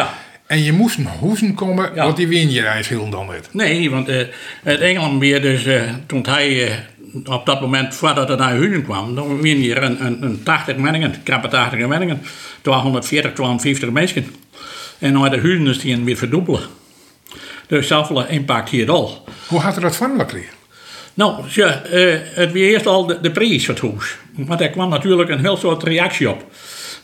En 0.47 0.63
je 0.63 0.73
moest 0.73 0.97
naar 0.97 1.13
Hoezen 1.19 1.53
komen, 1.53 1.91
Ja. 1.95 2.03
want 2.03 2.17
die 2.17 2.27
win 2.27 2.51
je 2.51 2.61
reis 2.61 2.87
heel 2.87 3.09
dan 3.09 3.27
net. 3.27 3.49
Nee, 3.51 3.89
want 3.89 4.07
eh, 4.07 4.17
het 4.63 4.79
Engeland 4.79 5.19
weer 5.19 5.41
dus, 5.41 5.65
eh, 5.65 5.81
toen 6.07 6.25
hij 6.29 6.67
eh, 6.67 6.73
op 7.33 7.45
dat 7.45 7.61
moment, 7.61 7.95
voordat 7.95 8.27
hij 8.27 8.37
naar 8.37 8.53
Hunen 8.53 8.83
kwam, 8.83 9.15
dan 9.15 9.41
wien 9.41 9.57
hier 9.57 9.83
een, 9.83 10.05
een, 10.05 10.23
een 10.23 10.43
80 10.43 10.75
menningen, 10.75 11.23
krappe 11.23 11.47
80 11.47 11.87
menningen, 11.87 12.21
240, 12.61 13.33
250 13.33 13.89
mensen. 13.89 14.25
En 14.99 15.13
naar 15.13 15.29
de 15.29 15.37
Hunen 15.37 15.67
is 15.67 15.79
die 15.79 16.03
weer 16.03 16.17
verdubbelen. 16.17 16.61
Dus 17.67 17.87
zoveel 17.87 18.27
impact 18.27 18.69
hier 18.69 18.91
al. 18.91 19.22
Hoe 19.47 19.59
had 19.59 19.75
er 19.75 19.81
dat 19.81 19.95
van 19.95 20.19
gekregen? 20.19 20.53
Nou, 21.13 21.43
ja, 21.49 21.83
eh, 21.83 22.19
het 22.33 22.51
was 22.51 22.61
eerst 22.61 22.85
al 22.85 23.05
de, 23.05 23.19
de 23.21 23.31
prijs 23.31 23.65
van 23.65 23.75
het 23.75 23.83
huis. 23.83 24.17
Want 24.35 24.61
er 24.61 24.69
kwam 24.69 24.89
natuurlijk 24.89 25.29
een 25.29 25.39
heel 25.39 25.57
soort 25.57 25.83
reactie 25.83 26.29
op. 26.29 26.45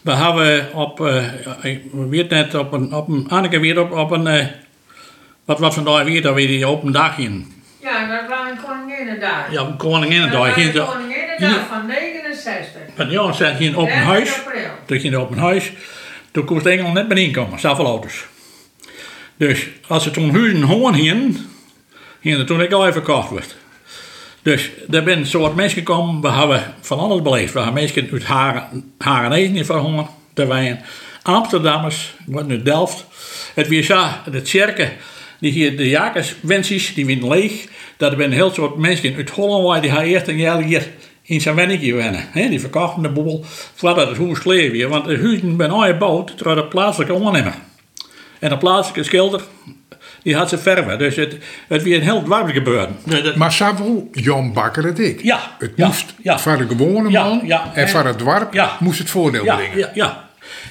We 0.01 0.12
hebben 0.12 0.74
op, 0.74 1.05
eh, 1.05 1.25
ik 1.62 1.81
weet 1.91 2.29
net, 2.29 2.55
op 2.55 2.74
een, 2.74 2.93
op 2.93 3.08
een, 3.08 3.25
Anneke 3.29 3.60
weer 3.60 3.79
op, 3.79 3.91
op 3.91 4.12
een, 4.12 4.27
eh, 4.27 4.46
wat 5.46 5.60
was 5.60 5.74
vandaag 5.74 6.03
weer, 6.03 6.22
dat 6.22 6.34
weer 6.34 6.48
die 6.48 6.65
open 6.65 6.91
dag 6.91 7.17
in. 7.17 7.53
Ja, 7.81 8.08
dat 8.08 8.29
was 8.29 8.50
een 8.51 8.58
Koninginnedag. 8.65 9.51
Ja, 9.51 9.74
Koninginnedag. 9.77 10.31
Dat 10.31 10.55
was 10.55 10.55
Hier 10.55 10.75
een 10.75 10.86
Koninginnedag 10.86 11.67
van 11.67 11.86
69. 11.86 12.81
Van 12.96 13.10
ja, 13.10 13.31
zat 13.31 13.58
hier 13.58 13.69
een 13.69 13.75
open 13.75 13.93
30 13.93 14.05
huis. 14.05 14.41
Toen 14.86 15.00
ging 15.00 15.13
een 15.13 15.19
open 15.19 15.38
huis. 15.38 15.72
Toen 16.31 16.46
kon 16.46 16.60
de 16.60 16.69
Engeland 16.69 16.93
net 16.93 17.08
meer 17.08 17.17
inkomen, 17.17 17.60
zoveel 17.60 17.86
auto's. 17.86 18.25
Dus 19.38 19.67
als 19.88 20.03
ze 20.03 20.12
toen 20.12 20.31
huizen 20.31 20.62
hoorn 20.62 20.93
hingen, 20.93 21.38
toen 22.45 22.61
ik 22.61 22.71
al 22.71 22.81
even 22.81 22.93
verkocht 22.93 23.29
werd. 23.29 23.55
Dus 24.41 24.69
er 24.89 25.03
zijn 25.03 25.17
een 25.17 25.25
soort 25.25 25.55
mensen 25.55 25.77
gekomen, 25.77 26.21
we 26.21 26.29
hebben 26.29 26.73
van 26.81 26.99
alles 26.99 27.21
beleefd. 27.21 27.53
We 27.53 27.59
hebben 27.59 27.81
mensen 27.81 28.09
uit 28.11 28.23
Haren, 28.23 28.93
Haren 28.97 29.51
niet 29.51 29.65
van 29.65 29.79
honger, 29.79 30.05
te 30.33 30.47
wijn. 30.47 30.83
Amsterdammers, 31.21 32.13
wat 32.25 32.49
uit 32.49 32.65
Delft. 32.65 33.05
Het 33.53 33.67
zo, 33.85 34.07
de 34.31 34.41
kerken, 34.41 34.91
die 35.39 35.51
hier 35.51 35.77
de 35.77 35.89
jakerswensies, 35.89 36.93
die 36.93 37.05
winnen 37.05 37.27
leeg. 37.29 37.67
Dat 37.97 38.11
zijn 38.11 38.23
een 38.23 38.31
heel 38.31 38.51
soort 38.51 38.77
mensen 38.77 39.15
uit 39.15 39.29
Holland, 39.29 39.81
die 39.81 40.03
eerst 40.03 40.27
een 40.27 40.38
jaar 40.38 40.61
hier 40.61 40.88
in 41.21 41.41
zijn 41.41 41.55
wennetje 41.55 41.93
wennen. 41.93 42.27
hè, 42.31 42.49
Die 42.49 42.59
verkochten 42.59 43.01
de 43.01 43.09
boel 43.09 43.45
voordat 43.75 44.17
het 44.17 44.39
kleer 44.39 44.71
weer. 44.71 44.89
Want 44.89 45.05
de 45.05 45.17
huizen 45.17 45.55
zijn 45.57 45.71
aangebouwd 45.71 46.38
door 46.38 46.55
de 46.55 46.65
plaatselijke 46.65 47.13
ondernemer. 47.13 47.53
En 48.39 48.49
de 48.49 48.57
plaatselijke 48.57 49.03
schilder, 49.03 49.41
die 50.23 50.35
had 50.35 50.49
ze 50.49 50.57
verven. 50.57 50.97
Dus 50.97 51.15
het, 51.15 51.35
het 51.67 51.83
weer 51.83 51.95
een 51.95 52.01
heel 52.03 52.23
dwarrelijk 52.23 52.57
gebeuren. 52.57 52.95
Maar 53.35 53.51
wil 53.77 54.09
Jan 54.11 54.53
Bakker 54.53 54.83
het 54.83 54.99
ik. 54.99 55.21
Ja, 55.23 55.39
Het 55.59 55.77
moest 55.77 56.13
ja. 56.23 56.39
voor 56.39 56.57
de 56.57 56.67
gewone 56.67 57.09
man 57.09 57.41
ja. 57.45 57.71
en 57.73 57.89
voor 57.89 58.05
het 58.05 58.19
dorp 58.19 58.53
Ja. 58.53 58.77
moest 58.79 58.99
het 58.99 59.09
voordeel 59.09 59.43
ja, 59.43 59.55
brengen. 59.55 59.77
ja, 59.77 59.89
ja. 59.93 60.27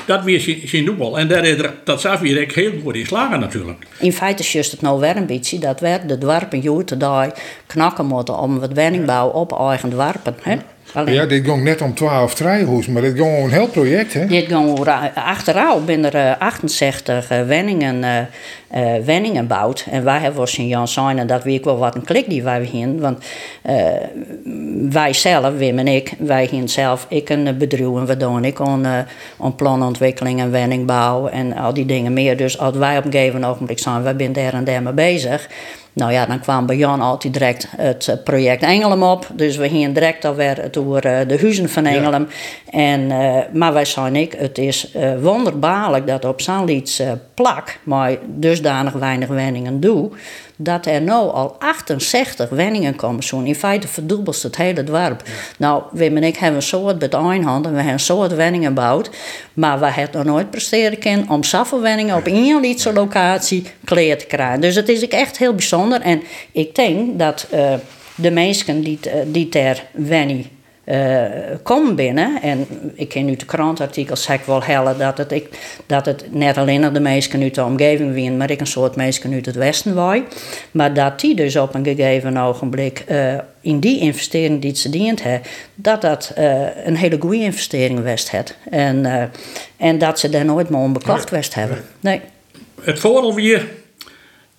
Dat 0.06 0.24
weer 0.24 0.40
zijn, 0.64 0.84
doel. 0.84 1.18
En 1.18 1.28
daar 1.28 1.44
is 1.44 1.58
er, 1.58 1.74
dat 1.84 2.00
zag 2.00 2.20
weer 2.20 2.40
ik 2.40 2.52
heel 2.52 2.72
goed 2.82 2.94
in 2.94 3.06
slagen 3.06 3.40
natuurlijk. 3.40 3.86
In 3.98 4.12
feite 4.12 4.42
is 4.58 4.70
het 4.70 4.80
nou 4.80 5.00
weer 5.00 5.16
een 5.16 5.26
beetje 5.26 5.58
dat 5.58 5.80
we 5.80 6.00
de 6.06 6.18
dwarpen 6.18 6.60
daar 6.98 7.32
knakken 7.66 8.06
moeten 8.06 8.38
om 8.38 8.60
wat 8.60 8.72
woningbouw 8.74 9.28
op 9.28 9.58
eigen 9.60 9.90
dwarpen. 9.90 10.34
Hè? 10.42 10.56
Alleen, 10.92 11.14
Ja, 11.14 11.26
dit 11.26 11.44
ging 11.44 11.62
net 11.62 11.82
om 11.82 11.94
12 11.94 12.34
trijhoes, 12.34 12.86
maar 12.86 13.02
dit 13.02 13.16
ging 13.16 13.36
om 13.36 13.44
een 13.44 13.50
heel 13.50 13.68
project, 13.68 14.12
hè? 14.12 14.26
Dit 14.26 14.46
we 14.48 15.10
achteraf 15.14 15.84
ben 15.84 16.04
er 16.04 16.14
eh, 16.14 16.38
68 16.38 17.30
eh, 17.30 17.42
wenningen, 17.46 18.28
eh, 18.68 18.94
wenningen 19.04 19.46
bouwd. 19.46 19.86
En 19.90 20.04
wij 20.04 20.18
hebben 20.18 20.46
in 20.56 20.66
Jan 20.66 20.88
Zijnen 20.88 21.26
dat 21.26 21.44
we 21.44 21.52
ook 21.52 21.64
wel 21.64 21.78
wat 21.78 21.94
een 21.94 22.04
klik 22.04 22.28
die 22.28 22.42
wij 22.42 22.62
heen. 22.62 23.00
Want 23.00 23.24
eh, 23.62 23.74
wij 24.90 25.12
zelf, 25.12 25.56
Wim 25.56 25.78
en 25.78 25.88
ik, 25.88 26.12
wij 26.18 26.48
hier 26.50 26.68
zelf, 26.68 27.06
ik 27.08 27.28
een 27.28 27.58
bedrijf 27.58 27.96
en 27.96 28.06
we 28.06 28.16
doen 28.16 28.44
ik 28.44 28.60
aan, 28.60 29.06
aan 29.40 29.54
planontwikkeling 29.54 30.40
en 30.40 30.50
wenningbouw 30.50 31.26
en 31.26 31.56
al 31.56 31.74
die 31.74 31.86
dingen 31.86 32.12
meer. 32.12 32.36
Dus 32.36 32.58
als 32.58 32.76
wij 32.76 32.98
op 32.98 33.04
een 33.04 33.12
gegeven 33.12 33.44
ogenblik 33.44 33.78
zijn, 33.78 34.02
wij 34.02 34.16
zijn 34.16 34.32
daar 34.32 34.54
en 34.54 34.64
daar 34.64 34.82
mee 34.82 34.92
bezig. 34.92 35.48
Nou 35.98 36.12
ja, 36.12 36.26
dan 36.26 36.40
kwam 36.40 36.66
bij 36.66 36.76
Jan 36.76 37.00
altijd 37.00 37.32
direct 37.32 37.68
het 37.76 38.08
eh, 38.08 38.14
project 38.24 38.62
Engelem 38.62 39.02
op. 39.02 39.28
Dus 39.32 39.56
we 39.56 39.68
gingen 39.68 39.92
direct 39.92 40.24
alweer 40.24 40.68
door 40.70 40.98
eh, 40.98 41.28
de 41.28 41.38
huizen 41.40 41.68
van 41.68 41.86
Engelem. 41.86 42.28
En, 42.70 43.10
eh, 43.10 43.36
maar 43.52 43.72
wij 43.72 43.84
zijn 43.84 44.16
ik, 44.16 44.32
het 44.32 44.58
is 44.58 44.94
wonderbaarlijk 45.20 46.06
dat 46.06 46.24
op 46.24 46.40
eh 46.40 47.12
plak, 47.34 47.78
maar 47.82 48.16
dusdanig 48.26 48.92
weinig 48.92 49.28
wenningen 49.28 49.80
doe, 49.80 50.10
dat 50.60 50.86
er 50.86 51.02
nou 51.02 51.30
al 51.30 51.56
68 51.58 52.48
wenningen 52.48 52.96
komen. 52.96 53.22
Zo'n 53.22 53.46
in 53.46 53.54
feite 53.54 53.88
verdubbelt 53.88 54.42
het 54.42 54.56
hele 54.56 54.84
dorp. 54.84 55.22
Nou, 55.58 55.82
Wim 55.92 56.16
en 56.16 56.24
ik 56.24 56.36
hebben 56.36 56.56
een 56.56 56.66
soort 56.66 57.00
met 57.00 57.14
Einhand 57.14 57.64
en 57.64 57.70
we 57.70 57.76
hebben 57.76 57.92
een 57.92 58.00
soort 58.00 58.34
wenningen 58.34 58.68
gebouwd. 58.68 59.10
Maar 59.52 59.80
we 59.80 59.86
hebben 59.86 60.16
nog 60.16 60.34
nooit 60.34 60.50
presteren 60.50 60.98
kunnen 60.98 61.28
om 61.28 61.44
zoveel 61.44 61.80
wenningen 61.80 62.16
op 62.16 62.26
één 62.26 62.60
liedse 62.60 62.92
locatie 62.92 63.66
kleer 63.84 64.18
te 64.18 64.26
krijgen. 64.26 64.60
Dus 64.60 64.74
het 64.74 64.88
is 64.88 65.08
echt 65.08 65.38
heel 65.38 65.54
bijzonder. 65.54 66.00
En 66.00 66.22
ik 66.52 66.74
denk 66.74 67.18
dat 67.18 67.46
eh, 67.50 67.74
de 68.14 68.30
mensen 68.30 68.80
die, 68.80 68.98
eh, 69.02 69.20
die 69.26 69.48
ter 69.48 69.84
wenning 69.92 70.46
eh, 70.88 71.22
komen 71.62 71.94
binnen. 71.94 72.42
En 72.42 72.66
ik 72.94 73.08
ken 73.08 73.24
nu 73.24 73.36
de 73.36 73.44
krantartikels 73.44 74.22
zeg 74.22 74.36
ik 74.38 74.44
wel 74.46 74.62
hellen 74.62 74.98
dat 74.98 75.18
het, 75.18 75.32
ik, 75.32 75.48
dat 75.86 76.06
het 76.06 76.24
net 76.30 76.56
alleen 76.56 76.92
de 76.92 77.00
mensen 77.00 77.42
uit 77.42 77.54
de 77.54 77.64
omgeving 77.64 78.12
wien, 78.12 78.36
maar 78.36 78.50
ik 78.50 78.60
een 78.60 78.66
soort 78.66 78.96
mensen 78.96 79.32
uit 79.32 79.46
het 79.46 79.54
westen 79.54 79.94
waai. 79.94 80.22
Maar 80.70 80.94
dat 80.94 81.20
die 81.20 81.34
dus 81.34 81.56
op 81.56 81.74
een 81.74 81.84
gegeven 81.84 82.36
ogenblik 82.36 83.02
eh, 83.06 83.34
in 83.60 83.78
die 83.80 84.00
investering 84.00 84.60
die 84.60 84.76
ze 84.76 84.90
dient 84.90 85.22
hebben, 85.22 85.50
dat 85.74 86.00
dat 86.00 86.32
eh, 86.34 86.84
een 86.84 86.96
hele 86.96 87.16
goede 87.20 87.42
investering 87.42 88.02
west 88.02 88.30
het. 88.30 88.56
En, 88.70 89.30
en 89.76 89.98
dat 89.98 90.18
ze 90.18 90.28
daar 90.28 90.44
nooit 90.44 90.68
meer 90.68 90.80
onbekocht 90.80 91.30
west 91.30 91.54
hebben. 91.54 91.84
Nee. 92.00 92.20
Het 92.80 92.98
voordeel 92.98 93.34
weer 93.34 93.66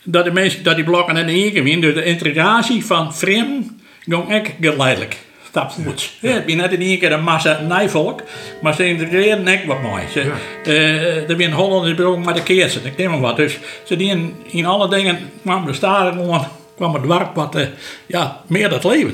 dat 0.04 0.26
de 0.26 0.32
mensen 0.32 0.64
dat 0.64 0.76
die 0.76 0.86
blokken 0.86 1.18
in 1.18 1.28
één 1.28 1.52
keer 1.52 1.64
winnen. 1.64 1.82
Dus 1.82 2.04
de 2.04 2.10
integratie 2.10 2.86
van 2.86 3.16
vreemden 3.16 3.82
ging 4.00 4.30
echt 4.30 4.52
geleidelijk. 4.62 5.18
Stapvoets. 5.50 6.18
Ja, 6.22 6.44
is 6.46 6.56
net 6.56 6.72
in 6.72 6.82
één 6.82 7.00
keer 7.00 7.12
een 7.12 7.24
massa 7.24 7.62
nijvolk, 7.68 8.22
maar 8.62 8.76
ze 8.76 8.88
integreren 8.88 9.48
echt 9.48 9.66
wat 9.66 9.82
mooi. 9.82 10.04
Ze, 10.12 10.32
eh, 10.64 11.30
er 11.30 11.38
zijn 11.38 11.52
Hollanders 11.52 12.00
ook 12.00 12.26
maar 12.26 12.34
de 12.34 12.44
keersen, 12.44 12.86
ik 12.86 12.98
neem 12.98 13.10
maar 13.10 13.20
wat. 13.20 13.36
Dus 13.36 13.58
ze 13.84 13.96
die 13.96 14.10
in, 14.10 14.36
in 14.48 14.66
alle 14.66 14.90
dingen 14.90 15.20
kwam 15.42 15.66
de 15.66 15.74
staren 15.74 16.14
gewoon, 16.14 16.48
kwam 16.76 16.94
het 16.94 17.04
dorp 17.04 17.36
wat, 17.36 17.56
eh, 17.56 17.68
ja, 18.06 18.42
meer 18.48 18.70
dat 18.70 18.84
leven. 18.84 19.14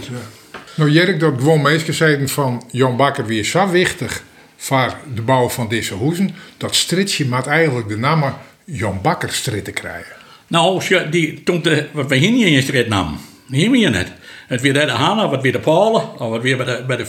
Nou, 0.75 0.91
Jerk, 0.91 1.19
dat 1.19 1.33
gewoon 1.37 1.61
zeiden 1.93 2.29
van 2.29 2.63
Jan 2.71 2.97
Bakker 2.97 3.25
weer 3.25 3.43
zo 3.43 3.69
wichtig 3.69 4.23
voor 4.57 4.93
de 5.13 5.21
bouw 5.21 5.49
van 5.49 5.67
deze 5.67 5.97
huizen, 5.97 6.35
dat 6.57 6.75
stritsje 6.75 7.25
maakt 7.25 7.47
eigenlijk 7.47 7.87
de 7.87 7.97
naam 7.97 8.33
Jan 8.63 8.99
Bakker 9.01 9.31
strit 9.31 9.65
te 9.65 9.71
krijgen. 9.71 10.15
Nou, 10.47 10.83
je 10.87 11.09
die, 11.09 11.43
toen 11.43 11.61
de, 11.61 11.87
we 12.07 12.15
hier 12.15 12.31
niet 12.31 12.45
in 12.45 12.51
je 12.51 12.85
namen, 12.89 13.19
hier 13.47 13.69
meer 13.69 13.91
net. 13.91 14.11
Het 14.47 14.61
weer 14.61 14.73
de 14.73 14.91
Hanna, 14.91 15.29
wat 15.29 15.41
weer 15.41 15.51
de 15.51 15.59
Polen, 15.59 16.01
of 16.19 16.29
wat 16.29 16.41
weer 16.41 16.57
bij 16.57 16.65
de, 16.65 16.83
bij 16.87 16.97
de 16.97 17.05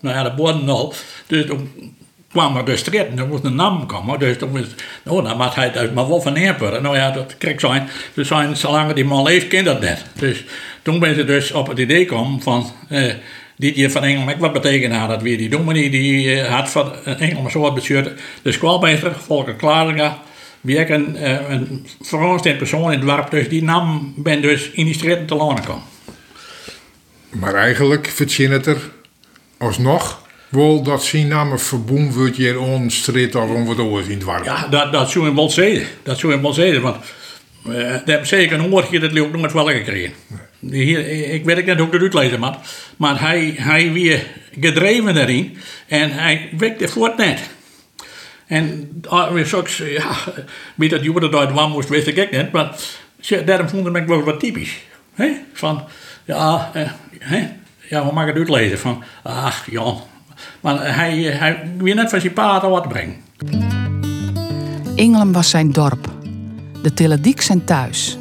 nou 0.00 0.16
ja, 0.16 0.22
de 0.22 0.32
Borden 0.32 0.68
al. 0.68 0.94
Dus 1.26 1.46
toen 1.46 1.70
kwam 2.30 2.56
er 2.56 2.64
de 2.64 2.76
strijd 2.76 3.08
en 3.08 3.18
er 3.18 3.26
moest 3.26 3.44
een 3.44 3.54
naam 3.54 3.86
komen. 3.86 4.18
Dus 4.18 4.38
toen 4.38 4.52
was, 4.52 4.62
oh, 5.06 5.24
dan 5.24 5.36
moet 5.36 5.54
hij 5.54 5.70
het 5.74 5.94
maar 5.94 6.08
wel 6.08 6.20
van 6.20 6.32
neerperen. 6.32 6.82
Nou 6.82 6.96
ja, 6.96 7.10
dat 7.10 7.34
kreeg 7.38 7.60
zijn. 7.60 7.88
Dus 8.14 8.28
zijn, 8.28 8.56
zolang 8.56 8.92
die 8.92 9.04
man 9.04 9.22
leeft, 9.22 9.48
kent 9.48 9.64
dat 9.64 9.80
net. 9.80 10.04
Dus 10.18 10.44
toen 10.82 10.98
ben 10.98 11.14
ze 11.14 11.24
dus 11.24 11.52
op 11.52 11.68
het 11.68 11.78
idee 11.78 11.98
gekomen 11.98 12.42
van... 12.42 12.72
Eh, 12.88 13.12
hier 13.56 13.90
van 13.90 14.04
Engeland, 14.04 14.38
wat 14.38 14.52
betekent 14.52 14.92
nou 14.92 15.08
dat 15.08 15.22
weer 15.22 15.38
die 15.38 15.48
dominee 15.48 15.90
die 15.90 16.40
eh, 16.40 16.54
had 16.54 16.70
van 16.70 16.92
Engeland 17.04 17.44
een 17.44 17.50
soort 17.50 17.74
bestuurd. 17.74 18.20
De 18.42 18.52
schoolmeester, 18.52 19.14
Volker 19.14 19.54
Klaringa, 19.54 20.18
ik 20.60 20.88
een, 20.88 21.16
eh, 21.16 21.50
een 21.50 21.86
persoon 22.58 22.92
in 22.92 22.98
het 22.98 23.08
dorp, 23.08 23.30
dus 23.30 23.48
die 23.48 23.62
nam 23.62 24.14
ben 24.16 24.42
dus 24.42 24.70
in 24.70 24.84
die 24.84 24.94
strijd 24.94 25.28
te 25.28 25.34
lonen 25.34 25.64
komen. 25.64 25.89
Maar 27.30 27.54
eigenlijk 27.54 28.06
verzin 28.06 28.50
het 28.50 28.66
er 28.66 28.90
alsnog 29.58 30.28
wel 30.48 30.82
dat 30.82 31.04
zijn 31.04 31.28
naam 31.28 31.58
verboen 31.58 32.12
wordt 32.12 32.36
hier 32.36 32.60
onstrit 32.60 33.34
of 33.34 33.50
om 33.50 33.66
wat 33.66 33.78
oors 33.78 34.06
in. 34.06 34.22
Ja, 34.44 34.66
dat, 34.68 34.92
dat 34.92 35.10
zou 35.10 35.24
je 35.26 35.34
wel 35.34 35.50
zeggen. 35.50 35.86
Dat 36.02 36.18
zou 36.18 36.32
je 36.32 36.40
wel 36.40 36.52
zeggen, 36.52 36.82
want 36.82 36.96
uh, 37.68 37.90
dat 37.90 38.02
heb 38.04 38.26
zeker 38.26 38.58
een 38.60 38.84
hier 38.88 39.00
dat 39.00 39.18
ook 39.18 39.36
nooit 39.36 39.52
wel 39.52 39.66
gekregen. 39.66 40.12
Hier, 40.60 41.08
ik 41.32 41.44
weet 41.44 41.66
niet 41.66 41.76
hoe 41.76 41.86
ik 41.86 41.92
dat 41.92 42.00
uitlezen 42.00 42.40
moet, 42.40 42.56
maar 42.96 43.20
hij, 43.20 43.54
hij 43.56 43.92
weer 43.92 44.26
gedreven 44.60 45.14
daarin 45.14 45.58
en 45.86 46.10
hij 46.10 46.48
wekte 46.58 46.88
voort 46.88 47.16
net. 47.16 47.40
En 48.46 49.02
uh, 49.12 49.44
straks, 49.44 49.76
ja, 49.76 50.16
wie 50.74 50.88
dat 50.88 51.04
jongen 51.04 51.30
daar 51.30 51.68
moest, 51.68 51.88
wist 51.88 52.06
ik 52.06 52.30
niet, 52.30 52.52
maar 52.52 52.76
daarom 53.44 53.68
vond 53.68 53.96
ik 53.96 54.06
wel 54.06 54.22
wat 54.22 54.40
typisch. 54.40 54.76
He? 55.14 55.32
Van, 55.52 55.84
ja, 56.34 56.70
uh, 56.76 56.88
he? 57.18 57.48
ja, 57.88 58.02
hoe 58.02 58.12
mag 58.12 58.22
ik 58.22 58.28
het 58.28 58.36
uitlezen? 58.36 58.78
Van, 58.78 59.02
ach, 59.22 59.70
ja. 59.70 59.92
Maar 60.60 60.94
hij, 60.94 61.18
hij 61.22 61.70
weer 61.78 61.94
net 61.94 62.10
van 62.10 62.20
zijn 62.20 62.32
paard 62.32 62.62
wat 62.62 62.88
brengen. 62.88 63.16
Ingelem 64.94 65.32
was 65.32 65.50
zijn 65.50 65.72
dorp. 65.72 66.08
De 66.82 66.94
Tillediek 66.94 67.40
zijn 67.40 67.64
thuis. 67.64 68.18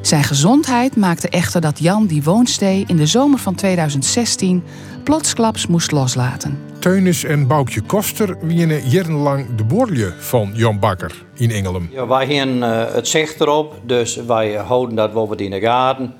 Zijn 0.00 0.24
gezondheid 0.24 0.96
maakte 0.96 1.28
echter 1.28 1.60
dat 1.60 1.78
Jan 1.78 2.06
die 2.06 2.22
woonstee 2.22 2.84
in 2.86 2.96
de 2.96 3.06
zomer 3.06 3.38
van 3.38 3.54
2016 3.54 4.62
plotsklaps 5.04 5.66
moest 5.66 5.92
loslaten. 5.92 6.58
Teunis 6.78 7.24
en 7.24 7.46
Boukje 7.46 7.80
Koster 7.80 8.36
wienen 8.40 8.88
jarenlang 8.88 9.54
de 9.56 9.64
borlje 9.64 10.12
van 10.18 10.50
Jan 10.54 10.78
Bakker 10.78 11.24
in 11.34 11.50
Engelum. 11.50 11.88
Ja, 11.92 12.06
wij 12.06 12.26
hebben 12.26 12.62
eh, 12.62 12.94
het 12.94 13.08
zicht 13.08 13.40
erop, 13.40 13.80
dus 13.84 14.16
wij 14.16 14.52
houden 14.54 14.96
dat 14.96 15.12
wel 15.12 15.28
wat 15.28 15.40
in 15.40 15.50
de 15.50 15.60
gaten. 15.60 16.14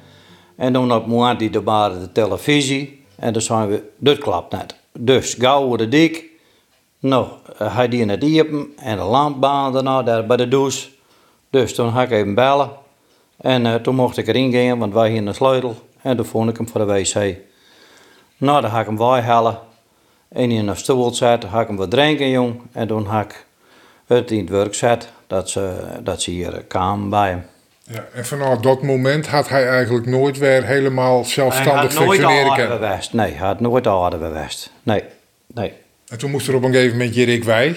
En 0.63 0.73
dan 0.73 0.93
op 0.93 1.07
moment 1.07 1.39
die 1.39 1.51
de 1.51 1.63
de 1.63 2.09
televisie. 2.13 3.05
En 3.17 3.33
dan 3.33 3.43
zijn 3.43 3.69
we, 3.69 3.91
dit 3.97 4.19
klapt 4.19 4.53
net. 4.53 4.77
Dus 4.99 5.35
gauw 5.35 5.67
voor 5.67 5.79
de 5.79 5.89
dik. 5.89 6.25
Nou, 6.99 7.27
uh, 7.63 7.77
hij 7.77 7.89
die 7.89 8.05
het 8.05 8.21
diepen 8.21 8.73
en 8.77 8.97
de 8.97 9.03
lampbaan 9.03 9.73
daarna 9.73 10.03
daar 10.03 10.27
bij 10.27 10.37
de 10.37 10.49
douche. 10.49 10.89
Dus 11.51 11.75
toen 11.75 11.93
ga 11.93 12.03
ik 12.03 12.11
even 12.11 12.35
bellen. 12.35 12.71
En 13.37 13.65
uh, 13.65 13.75
toen 13.75 13.95
mocht 13.95 14.17
ik 14.17 14.27
erin 14.27 14.53
gaan, 14.53 14.79
want 14.79 14.93
wij 14.93 15.11
hier 15.11 15.27
een 15.27 15.35
sleutel. 15.35 15.77
En 16.03 16.17
toen 16.17 16.27
vond 16.27 16.51
ik 16.51 16.57
hem 16.57 16.69
voor 16.69 16.87
de 16.87 16.93
wc. 16.93 17.37
Nou, 18.37 18.61
dan 18.61 18.71
ga 18.71 18.81
ik 18.81 18.87
hem 18.87 18.97
bijhalen. 18.97 19.59
En 20.29 20.51
in 20.51 20.69
een 20.69 20.77
stoel 20.77 21.15
zetten, 21.15 21.51
ga 21.51 21.61
ik 21.61 21.67
hem 21.67 21.77
wat 21.77 21.91
drinken, 21.91 22.29
jong. 22.29 22.61
En 22.73 22.87
toen 22.87 23.07
ga 23.07 23.21
ik 23.21 23.47
het 24.07 24.31
in 24.31 24.39
het 24.39 24.51
werk 24.51 24.75
zetten, 24.75 25.11
dat 25.27 25.51
ze, 25.51 25.83
dat 26.03 26.23
ze 26.23 26.31
hier 26.31 26.65
kwamen 26.69 27.09
bij 27.09 27.29
hem. 27.29 27.45
Ja, 27.93 28.07
en 28.15 28.27
vanaf 28.27 28.59
dat 28.59 28.83
moment 28.83 29.27
had 29.27 29.49
hij 29.49 29.69
eigenlijk 29.69 30.07
nooit 30.07 30.39
weer 30.39 30.65
helemaal 30.65 31.25
zelfstandig 31.25 31.97
hij 31.97 32.07
functioneren 32.07 32.55
kunnen? 32.55 33.01
Nee, 33.13 33.33
hij 33.33 33.47
had 33.47 33.61
nooit 33.61 33.87
aarde 33.87 34.17
bewijst. 34.17 34.71
Nee, 34.83 35.03
nee. 35.55 35.73
En 36.09 36.19
toen 36.19 36.31
moest 36.31 36.49
er 36.49 36.55
op 36.55 36.63
een 36.63 36.73
gegeven 36.73 36.97
moment 36.97 37.15
Jirik 37.15 37.45
Wij, 37.45 37.77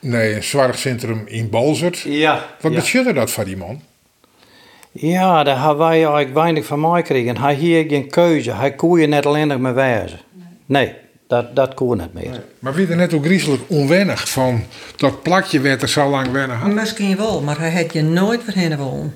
nee, 0.00 0.34
een 0.34 0.42
zorgcentrum 0.42 1.22
in 1.26 1.50
Balzert. 1.50 1.98
Ja. 1.98 2.46
Wat 2.60 2.72
ja. 2.72 2.78
betekende 2.78 3.12
dat 3.12 3.30
voor 3.30 3.44
die 3.44 3.56
man? 3.56 3.80
Ja, 4.92 5.42
daar 5.42 5.58
hebben 5.58 5.78
wij 5.78 5.96
eigenlijk 5.96 6.34
weinig 6.34 6.64
van 6.64 6.80
mij 6.80 7.00
gekregen. 7.00 7.36
Hij 7.36 7.54
hier 7.54 7.84
geen 7.88 8.10
keuze. 8.10 8.52
Hij 8.52 8.74
kon 8.74 9.00
je 9.00 9.06
net 9.06 9.26
alleen 9.26 9.48
nog 9.48 9.58
meer 9.58 9.74
wijzen. 9.74 10.20
Nee, 10.66 10.94
dat, 11.26 11.56
dat 11.56 11.74
kon 11.74 11.96
niet 11.96 12.14
meer. 12.14 12.42
Maar 12.58 12.74
wie 12.74 12.86
er 12.86 12.96
net 12.96 13.14
ook 13.14 13.24
griezelig 13.24 13.60
onwennig 13.66 14.30
van 14.30 14.64
dat 14.96 15.22
plakje 15.22 15.60
werd 15.60 15.82
er 15.82 15.88
zo 15.88 16.10
lang 16.10 16.30
wennen 16.30 16.56
had? 16.56 16.72
Misschien 16.72 17.16
wel, 17.16 17.42
maar 17.42 17.58
hij 17.58 17.72
had 17.72 17.92
je 17.92 18.02
nooit 18.02 18.54
willen. 18.54 19.12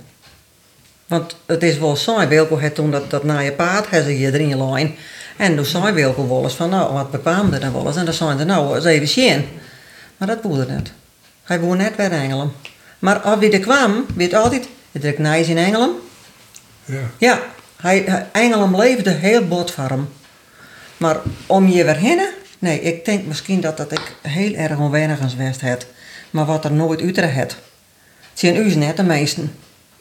Want 1.07 1.37
het 1.47 1.63
is 1.63 1.79
wel 1.79 1.97
zo, 1.97 2.29
Wilco 2.29 2.61
had 2.61 2.75
toen 2.75 2.91
dat, 2.91 3.11
dat 3.11 3.23
je 3.23 3.53
paard 3.57 3.91
hij 3.91 4.03
ze 4.03 4.11
hier 4.11 4.35
erin 4.35 4.71
lijn. 4.71 4.95
En 5.37 5.57
toen 5.57 5.65
zei 5.65 5.93
Wilco 5.93 6.29
wel 6.29 6.43
eens 6.43 6.55
van, 6.55 6.71
nou, 6.71 6.93
wat 6.93 7.11
bekwaam 7.11 7.53
er 7.53 7.61
dan 7.61 7.73
wel 7.73 7.87
eens? 7.87 7.97
En 7.97 8.05
dan 8.05 8.15
zei 8.15 8.37
hij, 8.37 8.45
nou, 8.45 8.75
eens 8.75 8.85
even 8.85 9.09
zien. 9.09 9.49
Maar 10.17 10.29
dat 10.29 10.39
wilde 10.43 10.73
niet. 10.73 10.93
Hij 11.43 11.61
woonde 11.61 11.83
net 11.83 11.97
bij 11.97 12.11
Engelen. 12.11 12.53
Maar 12.99 13.19
als 13.19 13.39
hij 13.39 13.53
er 13.53 13.61
kwam, 13.61 14.07
weet 14.15 14.35
altijd, 14.35 14.69
het 14.93 15.05
is 15.05 15.19
nice 15.19 15.51
in 15.51 15.59
Engelen. 15.59 15.91
Ja. 16.85 17.01
Ja, 17.19 17.41
hij, 17.77 18.27
Engelen 18.33 18.77
leefde 18.77 19.11
heel 19.11 19.47
bot 19.49 19.71
voor 19.71 19.89
hem. 19.89 20.09
Maar 20.97 21.17
om 21.47 21.69
je 21.69 21.85
weer 21.85 21.97
heen, 21.97 22.29
nee, 22.59 22.81
ik 22.81 23.05
denk 23.05 23.27
misschien 23.27 23.61
dat 23.61 23.77
dat 23.77 23.93
ik 23.93 24.17
heel 24.23 24.55
erg 24.55 24.79
onwennig 24.79 25.21
als 25.21 25.35
west 25.35 25.61
had. 25.61 25.87
Maar 26.31 26.45
wat 26.45 26.65
er 26.65 26.73
nooit 26.73 27.01
uit 27.01 27.17
had. 27.17 27.57
Het 28.31 28.43
zijn 28.43 28.57
u 28.57 28.75
net 28.75 28.97
de 28.97 29.03
meesten. 29.03 29.53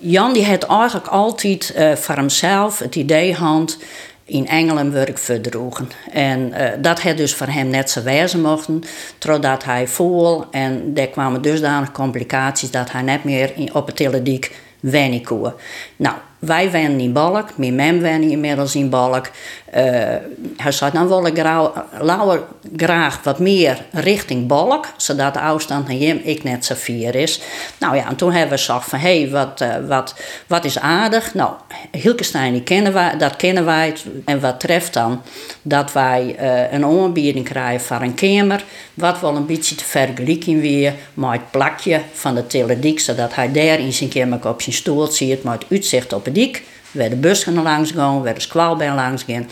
Jan 0.05 0.33
die 0.33 0.45
had 0.45 0.63
eigenlijk 0.63 1.07
altijd 1.07 1.73
uh, 1.77 1.95
voor 1.95 2.15
hemzelf 2.15 2.79
het 2.79 2.95
idee 2.95 3.33
hand 3.33 3.77
in 4.25 4.47
Engelen 4.47 4.91
werk 4.91 5.17
verdroegen. 5.17 5.89
En 6.11 6.39
uh, 6.39 6.67
dat 6.79 7.01
had 7.01 7.17
dus 7.17 7.33
voor 7.33 7.47
hem 7.47 7.67
net 7.67 7.89
zo 7.89 8.03
wezen 8.03 8.41
mochten, 8.41 8.83
totdat 9.17 9.63
hij 9.63 9.87
voel 9.87 10.45
en 10.51 10.91
er 10.95 11.07
kwamen 11.07 11.41
dusdanig 11.41 11.91
complicaties 11.91 12.71
dat 12.71 12.91
hij 12.91 13.01
net 13.01 13.23
meer 13.23 13.51
in, 13.55 13.73
op 13.73 13.85
het 13.85 13.95
telediek 13.95 14.55
wennen. 14.79 15.53
Nou, 15.95 16.15
wij 16.39 16.71
wennen 16.71 16.99
in 16.99 17.13
Balk, 17.13 17.57
mijn 17.57 17.75
mem 17.75 17.99
wennen 17.99 18.29
inmiddels 18.29 18.75
in 18.75 18.89
Balk. 18.89 19.29
Uh, 19.75 19.81
hij 20.57 20.71
zei, 20.71 20.91
dan 20.91 21.07
wil 21.07 21.25
ik 21.25 21.37
graag, 22.75 23.23
wat 23.23 23.39
meer 23.39 23.85
richting 23.91 24.47
Balk, 24.47 24.85
zodat 24.97 25.33
de 25.33 25.39
afstand 25.39 25.87
naar 25.87 25.97
hem 25.97 26.21
ik 26.23 26.43
net 26.43 26.65
zo 26.65 26.75
vier 26.77 27.15
is. 27.15 27.41
Nou 27.79 27.95
ja, 27.95 28.07
en 28.09 28.15
toen 28.15 28.31
hebben 28.31 28.57
we 28.57 28.63
gezegd 28.63 28.89
van, 28.89 28.99
hé, 28.99 29.21
hey, 29.21 29.29
wat, 29.29 29.61
uh, 29.61 29.75
wat, 29.87 30.15
wat 30.47 30.65
is 30.65 30.79
aardig? 30.79 31.33
Nou, 31.33 31.51
Hilkestein, 31.91 32.53
die 32.53 32.63
kennen 32.63 32.93
wij, 32.93 33.17
dat 33.17 33.35
kennen 33.35 33.65
wij. 33.65 33.93
En 34.25 34.39
wat 34.39 34.59
treft 34.59 34.93
dan 34.93 35.21
dat 35.61 35.91
wij 35.91 36.35
uh, 36.39 36.71
een 36.71 36.85
aanbieding 36.85 37.45
krijgen 37.45 37.85
voor 37.85 38.01
een 38.01 38.13
kamer, 38.13 38.63
wat 38.93 39.19
wel 39.19 39.35
een 39.35 39.45
beetje 39.45 39.75
te 39.75 39.83
vergelijken 39.83 40.59
weer 40.59 40.93
met 41.13 41.31
het 41.31 41.51
plakje 41.51 42.01
van 42.13 42.35
de 42.35 42.47
telediek, 42.47 42.99
zodat 42.99 43.35
hij 43.35 43.51
daar 43.51 43.79
in 43.79 43.93
zijn 43.93 44.09
kamer 44.09 44.47
op 44.47 44.61
zijn 44.61 44.75
stoel 44.75 45.07
zit, 45.07 45.43
met 45.43 45.53
het 45.53 45.65
uitzicht 45.71 46.13
op 46.13 46.25
het 46.25 46.35
dik. 46.35 46.63
Waar 46.91 47.09
de 47.09 47.15
bus 47.15 47.43
gaan 47.43 47.61
langs 47.61 47.91
gaan, 47.91 48.23
waar 48.23 48.33
de 48.33 48.39
squalbaan 48.39 48.95
langs 48.95 49.23
gaan. 49.23 49.49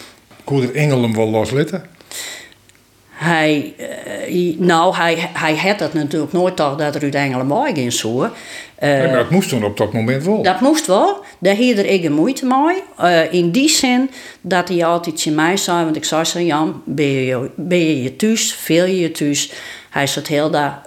Kon 0.52 0.62
er 0.62 0.76
Engelen 0.76 1.16
wel 1.16 1.30
loslitten? 1.30 1.84
Hij, 3.10 3.74
uh, 4.30 4.58
nou, 4.58 4.96
hij, 4.96 5.30
hij 5.34 5.56
had 5.56 5.80
dat 5.80 5.94
natuurlijk 5.94 6.32
nooit 6.32 6.56
toch 6.56 6.76
dat 6.76 6.96
er 6.96 7.04
uit 7.04 7.16
Engelen 7.16 7.48
mooi 7.48 7.74
ging 7.74 7.94
zo. 7.94 8.30
Nee, 8.80 9.08
maar 9.08 9.16
dat 9.16 9.30
moest 9.30 9.50
toen 9.50 9.64
op 9.64 9.78
dat 9.78 9.94
moment 9.94 10.24
wel. 10.24 10.42
Dat 10.44 10.62
moest 10.62 10.86
wel. 10.86 11.24
Daar 11.40 11.56
had 11.56 11.78
er 11.78 11.86
ik 11.86 12.10
moeite 12.10 12.46
mee. 12.46 12.84
Uh, 13.02 13.34
in 13.34 13.52
die 13.52 13.70
zin 13.70 14.10
dat 14.42 14.68
hij 14.68 14.86
altijd 14.86 15.26
in 15.26 15.36
mij 15.36 15.58
zei, 15.58 15.84
want 15.84 15.96
ik 15.96 16.04
zei 16.04 16.24
zo, 16.24 16.40
Jan, 16.40 16.82
ben 16.86 17.06
je, 17.06 17.50
ben 17.56 17.80
je 17.80 18.04
je 18.04 18.16
thuis, 18.16 18.54
veel 18.54 18.86
je 18.86 19.00
je 19.00 19.12
thuis. 19.12 19.52
Hij 19.90 20.08
zegt 20.08 20.28
heel 20.28 20.52
daar, 20.52 20.82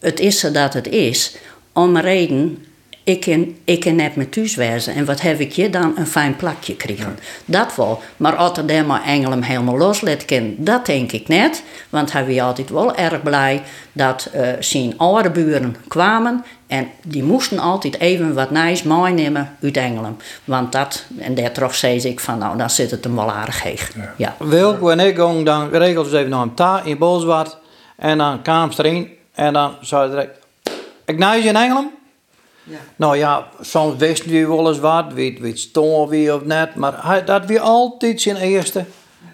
het 0.00 0.20
is 0.20 0.38
zo 0.38 0.50
dat 0.50 0.74
het 0.74 0.88
is. 0.88 1.36
Om 1.72 1.96
een 1.96 2.02
reden 2.02 2.64
ik 3.04 3.20
kan, 3.20 3.54
ik 3.64 3.80
kan 3.80 3.94
net 3.94 4.16
met 4.16 4.32
thuis 4.32 4.54
wezen. 4.54 4.94
En 4.94 5.04
wat 5.04 5.20
heb 5.20 5.40
ik 5.40 5.52
je 5.52 5.70
dan? 5.70 5.92
Een 5.96 6.06
fijn 6.06 6.36
plakje 6.36 6.76
krijgen. 6.76 7.16
Ja. 7.18 7.22
Dat 7.44 7.76
wel. 7.76 8.02
Maar 8.16 8.36
als 8.36 8.58
er 8.58 8.66
dan 8.66 8.86
maar 8.86 9.04
Engel 9.04 9.30
hem 9.30 9.42
helemaal 9.42 9.76
loslet 9.76 10.24
kan, 10.24 10.54
dat 10.56 10.86
denk 10.86 11.12
ik 11.12 11.28
net. 11.28 11.62
Want 11.90 12.12
hij 12.12 12.26
was 12.26 12.38
altijd 12.38 12.70
wel 12.70 12.96
erg 12.96 13.22
blij 13.22 13.62
dat 13.92 14.30
uh, 14.34 14.48
zijn 14.60 14.98
oude 14.98 15.30
buren 15.30 15.76
kwamen. 15.88 16.44
En 16.66 16.88
die 17.02 17.22
moesten 17.22 17.58
altijd 17.58 18.00
even 18.00 18.34
wat 18.34 18.50
nice 18.50 18.88
meenemen 18.88 19.56
uit 19.62 19.76
Engeland. 19.76 20.22
Want 20.44 20.72
dat, 20.72 21.04
en 21.18 21.34
daar 21.34 21.52
toch 21.52 21.74
zei 21.74 22.00
ik 22.00 22.20
van, 22.20 22.38
nou, 22.38 22.58
dan 22.58 22.70
zit 22.70 22.90
het 22.90 23.04
hem 23.04 23.14
wel 23.14 23.32
aardig 23.32 23.62
heeg. 23.62 23.92
Ja. 23.94 24.14
ja. 24.16 24.46
Wilco 24.46 24.88
en 24.88 25.00
ik 25.00 25.16
gingen 25.16 25.44
dan 25.44 25.70
regels 25.70 26.12
even 26.12 26.30
naar 26.30 26.42
een 26.42 26.54
ta 26.54 26.82
in 26.84 26.98
Bolsward. 26.98 27.56
En 27.96 28.18
dan 28.18 28.42
kwam 28.42 28.72
ze 28.72 28.84
erin. 28.84 29.08
En 29.34 29.52
dan 29.52 29.74
zei 29.80 30.00
hij 30.00 30.10
direct, 30.10 30.38
ik 31.04 31.18
nice 31.18 31.48
in 31.48 31.56
Engeland. 31.56 32.00
Ja. 32.64 32.76
Nou 32.96 33.16
ja, 33.16 33.46
soms 33.60 33.96
wist 33.96 34.24
hij 34.24 34.48
wel 34.48 34.68
eens 34.68 34.78
wat, 34.78 35.12
weet, 35.12 35.38
weet 35.38 35.58
stoor 35.58 36.08
wie 36.08 36.34
of 36.34 36.44
net, 36.44 36.74
maar 36.74 37.06
hij, 37.06 37.24
dat 37.24 37.46
weer 37.46 37.60
altijd 37.60 38.20
zijn 38.20 38.36
eerste. 38.36 38.84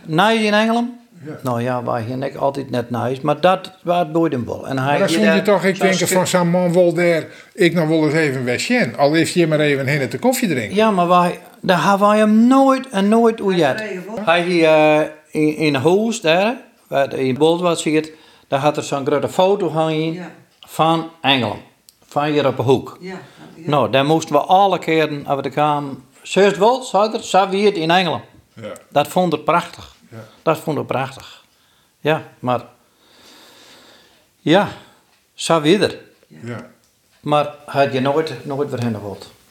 Nice 0.04 0.44
in 0.44 0.54
Engeland? 0.54 0.90
Ja. 1.26 1.38
Nou 1.42 1.62
ja, 1.62 1.84
wij 1.84 2.02
hier 2.02 2.22
ik 2.22 2.34
altijd 2.34 2.70
net 2.70 2.90
nice, 2.90 3.20
maar 3.22 3.40
dat 3.40 3.72
was 3.82 4.10
boeit 4.10 4.32
hem 4.32 4.44
wel. 4.46 4.68
En 4.68 4.78
hij 4.78 4.88
maar 4.88 4.98
dan 4.98 5.08
stond 5.08 5.34
je 5.34 5.42
toch, 5.42 5.64
ik 5.64 5.80
denk 5.80 5.94
van 5.94 6.26
zo'n 6.26 6.50
man 6.50 6.72
wel 6.72 6.92
daar, 6.92 7.26
ik 7.54 7.74
nog 7.74 7.88
wel 7.88 8.04
eens 8.04 8.14
even 8.14 8.44
wegjen. 8.44 8.96
Al 8.96 9.14
is 9.14 9.32
je 9.32 9.46
maar 9.46 9.60
even 9.60 9.86
heen 9.86 10.08
te 10.08 10.18
koffie 10.18 10.48
drinken. 10.48 10.76
Ja, 10.76 10.90
maar 10.90 11.08
wij, 11.08 11.40
daar 11.60 11.88
hebben 11.88 12.08
wij 12.08 12.18
hem 12.18 12.46
nooit 12.46 12.88
en 12.88 13.08
nooit 13.08 13.40
oejet. 13.40 13.82
Hij 14.20 14.42
hier 14.42 14.68
uh, 14.68 15.00
in, 15.30 15.56
in 15.56 15.74
huis 15.74 16.20
daar, 16.20 16.56
waar 16.88 17.14
in 17.14 17.34
Boldwad 17.34 17.80
zit, 17.80 18.12
daar 18.48 18.60
had 18.60 18.76
er 18.76 18.82
zo'n 18.82 19.06
grote 19.06 19.28
foto 19.28 19.70
hangen 19.70 20.12
ja. 20.12 20.30
van 20.66 21.10
Engeland 21.20 21.60
van 22.08 22.24
hier 22.24 22.46
op 22.46 22.56
de 22.56 22.62
hoek. 22.62 22.96
Ja, 23.00 23.20
ja. 23.54 23.68
Nou, 23.70 23.90
daar 23.90 24.04
moesten 24.04 24.34
we 24.34 24.40
alle 24.40 24.78
keren 24.78 25.26
over 25.26 25.42
de 25.42 25.50
kwamen. 25.50 26.04
Zuid 26.22 26.58
wel, 26.58 26.82
zei 26.82 27.12
er, 27.12 27.22
zo 27.22 27.48
wie 27.48 27.66
het 27.66 27.74
in 27.76 27.90
Engeland. 27.90 28.24
Ja. 28.54 28.72
Dat 28.90 29.08
vond 29.08 29.34
ik 29.34 29.44
prachtig. 29.44 29.96
Ja. 30.10 30.24
Dat 30.42 30.58
vond 30.58 30.78
ik 30.78 30.86
prachtig. 30.86 31.44
Ja, 32.00 32.22
maar... 32.38 32.64
Ja, 34.40 34.68
zo 35.34 35.60
wie 35.60 35.78
er. 35.78 35.98
Ja. 36.26 36.66
Maar 37.20 37.54
had 37.66 37.92
je 37.92 38.00
nooit, 38.00 38.32
nooit 38.44 38.70
weer 38.70 38.82
heen. 38.82 38.96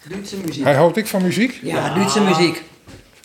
Duitse 0.10 0.38
muziek. 0.38 0.63
Hij 0.63 0.76
houdt 0.76 0.98
ik 0.98 1.08
van 1.08 1.22
muziek? 1.22 1.60
Ja, 1.62 1.76
ja. 1.76 1.93
Duitse 1.93 2.22
muziek. 2.22 2.63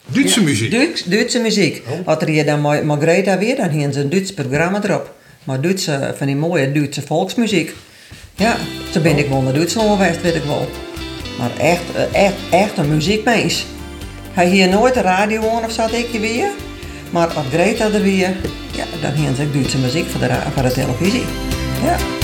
Duitse 0.06 0.40
ja. 0.40 0.46
muziek? 0.46 0.70
Duits, 0.70 1.04
Duitse 1.04 1.40
muziek. 1.40 1.82
Oh. 1.88 2.08
Als 2.08 2.22
er 2.22 2.28
hier 2.28 2.46
dan 2.46 2.60
Margrethe 2.86 3.38
weer, 3.38 3.56
dan 3.56 3.68
hier 3.68 3.96
een 3.96 4.10
Duits 4.10 4.34
programma 4.34 4.82
erop. 4.82 5.14
Maar 5.44 5.60
Duitse, 5.60 6.14
van 6.16 6.26
die 6.26 6.36
mooie 6.36 6.72
Duitse 6.72 7.02
volksmuziek. 7.02 7.74
Ja, 8.34 8.56
zo 8.92 9.00
ben 9.00 9.18
ik 9.18 9.28
wel 9.28 9.40
naar 9.40 9.52
Duitsland 9.52 10.20
weet 10.22 10.34
ik 10.34 10.44
wel. 10.44 10.68
Maar 11.38 11.56
echt, 11.56 11.82
echt, 12.12 12.34
echt 12.50 12.78
een 12.78 12.88
muziekmeis. 12.88 13.66
Hij 14.32 14.48
hier 14.48 14.68
nooit 14.68 14.94
de 14.94 15.00
radio 15.00 15.48
aan 15.48 15.64
of 15.64 15.72
zat 15.72 15.92
ik 15.92 16.08
weer. 16.20 16.48
Maar 17.10 17.26
als 17.26 17.46
Greta 17.52 17.84
er 17.84 18.02
weer, 18.02 18.36
ja, 18.72 18.84
dan 19.00 19.12
hier 19.12 19.34
ze 19.34 19.50
Duitse 19.50 19.78
muziek 19.78 20.08
voor 20.10 20.20
de, 20.20 20.38
voor 20.54 20.62
de 20.62 20.72
televisie. 20.72 21.24
Ja. 21.84 22.21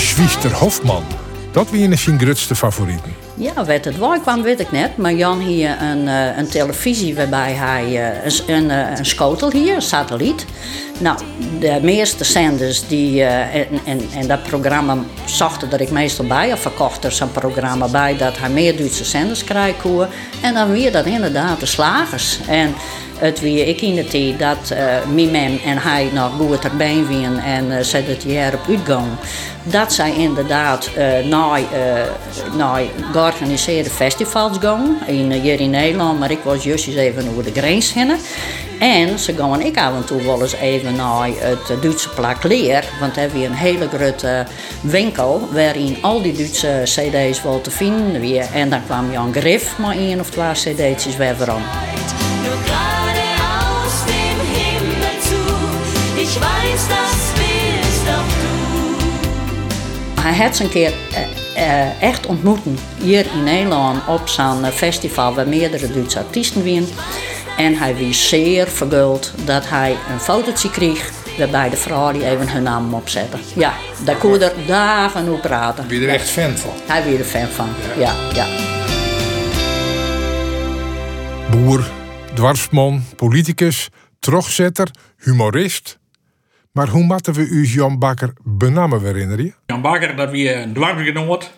De 0.00 0.06
Geschwister 0.06 0.52
Hofman, 0.52 1.04
dat 1.52 1.70
wie 1.70 1.96
zijn 1.96 2.20
grootste 2.20 2.54
favorieten. 2.54 3.14
Ja, 3.34 3.54
wat 3.54 3.84
het 3.84 3.96
waar 3.98 4.20
kwam, 4.20 4.42
weet 4.42 4.60
ik 4.60 4.70
net. 4.70 4.96
Maar 4.96 5.12
Jan 5.12 5.38
hier 5.38 5.82
een, 5.82 6.08
eh, 6.08 6.36
een 6.36 6.48
televisie 6.48 7.14
waarbij 7.14 7.52
hij 7.52 7.84
eh, 7.84 8.24
een, 8.24 8.54
een, 8.54 8.70
eh, 8.70 8.98
een 8.98 9.04
schotel 9.06 9.50
hier, 9.50 9.74
een 9.74 9.82
satelliet. 9.82 10.44
Nou, 10.98 11.18
de 11.58 11.78
meeste 11.82 12.24
zenders 12.24 12.86
die, 12.88 13.24
en, 13.24 13.66
en, 13.84 14.00
en 14.14 14.26
dat 14.26 14.42
programma 14.42 14.98
zochten 15.24 15.72
er 15.72 15.80
ik 15.80 15.90
meestal 15.90 16.26
bij, 16.26 16.52
of 16.52 16.60
verkocht 16.60 17.04
er 17.04 17.12
zo'n 17.12 17.32
programma 17.32 17.88
bij 17.88 18.16
dat 18.16 18.38
hij 18.38 18.50
meer 18.50 18.76
Duitse 18.76 19.04
zenders 19.04 19.44
krijgt. 19.44 19.84
En 20.40 20.54
dan 20.54 20.70
weer 20.70 20.92
dat 20.92 21.06
inderdaad 21.06 21.60
de 21.60 21.66
slagers. 21.66 22.38
En 22.46 22.74
het 23.20 23.40
wie 23.40 23.66
ik 23.66 23.80
in 23.80 23.94
de 23.94 24.04
tijd 24.04 24.38
dat 24.38 24.74
mijn 25.14 25.30
man 25.30 25.60
en 25.64 25.78
hij 25.78 26.10
nog 26.12 26.30
goed 26.38 26.64
erbij 26.64 27.04
wien 27.08 27.38
en 27.38 27.66
uh, 27.66 27.80
ze 27.80 27.96
het 27.96 28.22
jaar 28.22 28.54
op 28.54 28.60
uitgang. 28.68 29.06
Dat 29.62 29.92
zij 29.92 30.14
inderdaad 30.16 30.90
naar, 31.24 31.60
uh, 31.60 31.66
naar 32.56 32.82
georganiseerde 33.12 33.90
festivals 33.90 34.56
gaan. 34.60 34.98
In, 35.06 35.32
hier 35.32 35.60
in 35.60 35.70
Nederland, 35.70 36.18
maar 36.18 36.30
ik 36.30 36.38
was 36.42 36.64
juist 36.64 36.88
even 36.88 37.28
over 37.28 37.44
de 37.44 37.60
grens 37.60 37.92
heen. 37.92 38.12
En 38.78 39.18
ze 39.18 39.34
gaan 39.36 39.60
ik 39.60 39.76
af 39.76 39.94
en 39.94 40.04
toe 40.04 40.22
wel 40.22 40.42
eens 40.42 40.54
even 40.54 40.94
naar 40.94 41.28
het 41.38 41.82
Duitse 41.82 42.08
plak 42.08 42.42
Leer. 42.42 42.84
Want 43.00 43.14
daar 43.14 43.24
hebben 43.24 43.40
we 43.40 43.46
een 43.46 43.52
hele 43.52 43.88
grote 43.88 44.46
winkel 44.80 45.48
waarin 45.52 45.96
al 46.00 46.22
die 46.22 46.32
Duitse 46.32 46.80
cd's 46.84 47.42
wel 47.42 47.60
te 47.60 47.70
vinden 47.70 48.20
weer. 48.20 48.46
En 48.54 48.70
dan 48.70 48.84
kwam 48.84 49.12
Jan 49.12 49.32
Griff 49.32 49.78
maar 49.78 49.96
één 49.96 50.20
of 50.20 50.30
twee 50.30 50.52
cd'tjes 50.52 51.16
weer 51.16 51.36
van. 51.36 51.62
Hij 60.22 60.36
had 60.36 60.56
ze 60.56 60.64
een 60.64 60.70
keer 60.70 60.92
eh, 61.12 61.86
eh, 61.86 62.02
echt 62.02 62.26
ontmoeten 62.26 62.78
hier 63.02 63.26
in 63.32 63.44
Nederland 63.44 64.06
op 64.06 64.28
zo'n 64.28 64.64
festival 64.64 65.34
waar 65.34 65.48
meerdere 65.48 65.92
Duitse 65.92 66.18
artiesten 66.18 66.64
waren. 66.64 66.88
En 67.56 67.74
hij 67.74 67.96
was 67.96 68.28
zeer 68.28 68.68
verguld 68.68 69.32
dat 69.44 69.68
hij 69.68 69.96
een 70.10 70.20
fotootje 70.20 70.70
kreeg 70.70 71.10
waarbij 71.38 71.70
de 71.70 71.76
vrouw 71.76 72.12
die 72.12 72.24
even 72.26 72.48
hun 72.48 72.62
naam 72.62 72.94
opzette. 72.94 73.36
Ja, 73.54 73.74
daar 74.04 74.16
kon 74.16 74.32
je 74.32 74.44
er 74.44 74.66
dagen 74.66 75.28
over 75.28 75.40
praten. 75.40 75.86
Ben 75.86 76.00
je 76.00 76.06
er 76.06 76.14
echt 76.14 76.30
fan 76.30 76.56
van? 76.56 76.72
Hij 76.86 77.04
was 77.04 77.12
er 77.12 77.24
fan 77.24 77.48
van, 77.48 77.68
ja, 77.98 78.14
ja. 78.34 78.46
Boer, 81.50 81.90
dwarsman, 82.34 83.02
politicus, 83.16 83.88
trogzetter, 84.18 84.90
humorist. 85.16 85.99
Maar 86.72 86.88
hoe 86.88 87.02
moeten 87.02 87.34
we 87.34 87.48
u 87.48 87.66
Jan 87.66 87.98
Bakker 87.98 88.32
benamen 88.42 89.04
herinneren? 89.04 89.54
Jan 89.66 89.80
Bakker, 89.80 90.16
dat 90.16 90.30
wie 90.30 90.54
een 90.54 90.72
dwarfgenoot. 90.72 91.52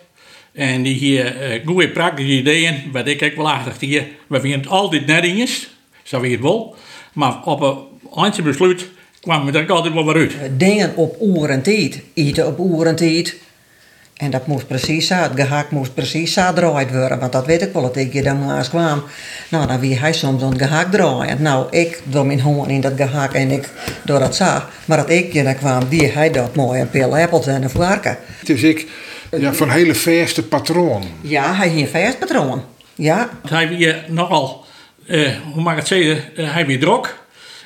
En 0.53 0.83
die 0.83 0.93
hier 0.93 1.55
uh, 1.55 1.65
goede 1.65 1.89
praktische 1.89 2.31
ideeën, 2.31 2.89
wat 2.91 3.07
ik 3.07 3.23
ook 3.23 3.35
wel 3.35 3.51
aardig 3.51 3.79
hier. 3.79 4.07
We 4.27 4.39
vinden 4.39 4.59
het 4.59 4.69
altijd 4.69 5.05
net 5.05 5.23
eens, 5.23 5.75
zo 6.03 6.19
wie 6.19 6.31
het 6.31 6.41
wel. 6.41 6.75
Maar 7.13 7.43
op 7.43 7.61
een 7.61 7.77
eindje 8.23 8.41
besluit 8.41 8.89
kwamen 9.21 9.51
we 9.51 9.57
er 9.57 9.63
ook 9.63 9.69
altijd 9.69 9.93
wel 9.93 10.05
weer 10.05 10.15
uit. 10.15 10.59
Dingen 10.59 10.95
op 10.95 11.15
oren 11.19 11.63
tijd, 11.63 12.03
eten 12.13 12.47
op 12.47 12.59
oren 12.59 12.95
tijd. 12.95 13.41
En 14.23 14.31
dat 14.31 14.47
moest 14.47 14.67
precies 14.67 15.07
zo, 15.07 15.15
het 15.15 15.31
gehakt 15.35 15.71
moest 15.71 15.93
precies 15.93 16.33
zo 16.33 16.53
draaid 16.53 16.91
worden. 16.91 17.19
Want 17.19 17.31
dat 17.31 17.45
weet 17.45 17.61
ik 17.61 17.73
wel, 17.73 17.81
dat 17.81 17.95
ik 17.95 18.13
hier 18.13 18.23
dan 18.23 18.45
maar 18.45 18.57
eens 18.57 18.69
kwam. 18.69 19.03
Nou, 19.49 19.67
dan 19.67 19.79
wie 19.79 19.99
hij 19.99 20.13
soms 20.13 20.41
een 20.41 20.57
gehakt 20.57 20.91
draaien. 20.91 21.41
Nou, 21.41 21.67
ik 21.69 22.01
door 22.03 22.25
mijn 22.25 22.39
hand 22.39 22.69
in 22.69 22.81
dat 22.81 22.93
gehakt 22.95 23.33
en 23.33 23.51
ik 23.51 23.69
door 24.03 24.19
dat 24.19 24.35
zag. 24.35 24.69
Maar 24.85 24.97
dat 24.97 25.09
ik 25.09 25.33
hier 25.33 25.43
dan 25.43 25.55
kwam, 25.55 25.87
die 25.89 26.07
hij 26.07 26.31
dat 26.31 26.55
mooi 26.55 26.81
een 26.81 26.89
pil 26.89 27.17
appels 27.17 27.47
en 27.47 27.63
een 27.63 27.69
varken. 27.69 28.17
Dus 28.43 28.61
ik 28.61 28.87
ja, 29.31 29.53
van 29.53 29.69
hele 29.69 29.95
verste 29.95 30.43
patroon. 30.43 31.03
Ja, 31.21 31.55
hij 31.55 31.67
hier 31.67 31.87
vast 31.87 32.19
patroon. 32.19 32.63
Ja, 32.95 33.29
Hij 33.49 33.67
weer 33.67 34.05
nogal, 34.07 34.65
eh, 35.07 35.29
hoe 35.53 35.61
mag 35.63 35.73
ik 35.73 35.79
het 35.79 35.87
zeggen, 35.87 36.35
eh, 36.35 36.53
hij 36.53 36.65
weer 36.65 36.79
druk. 36.79 37.21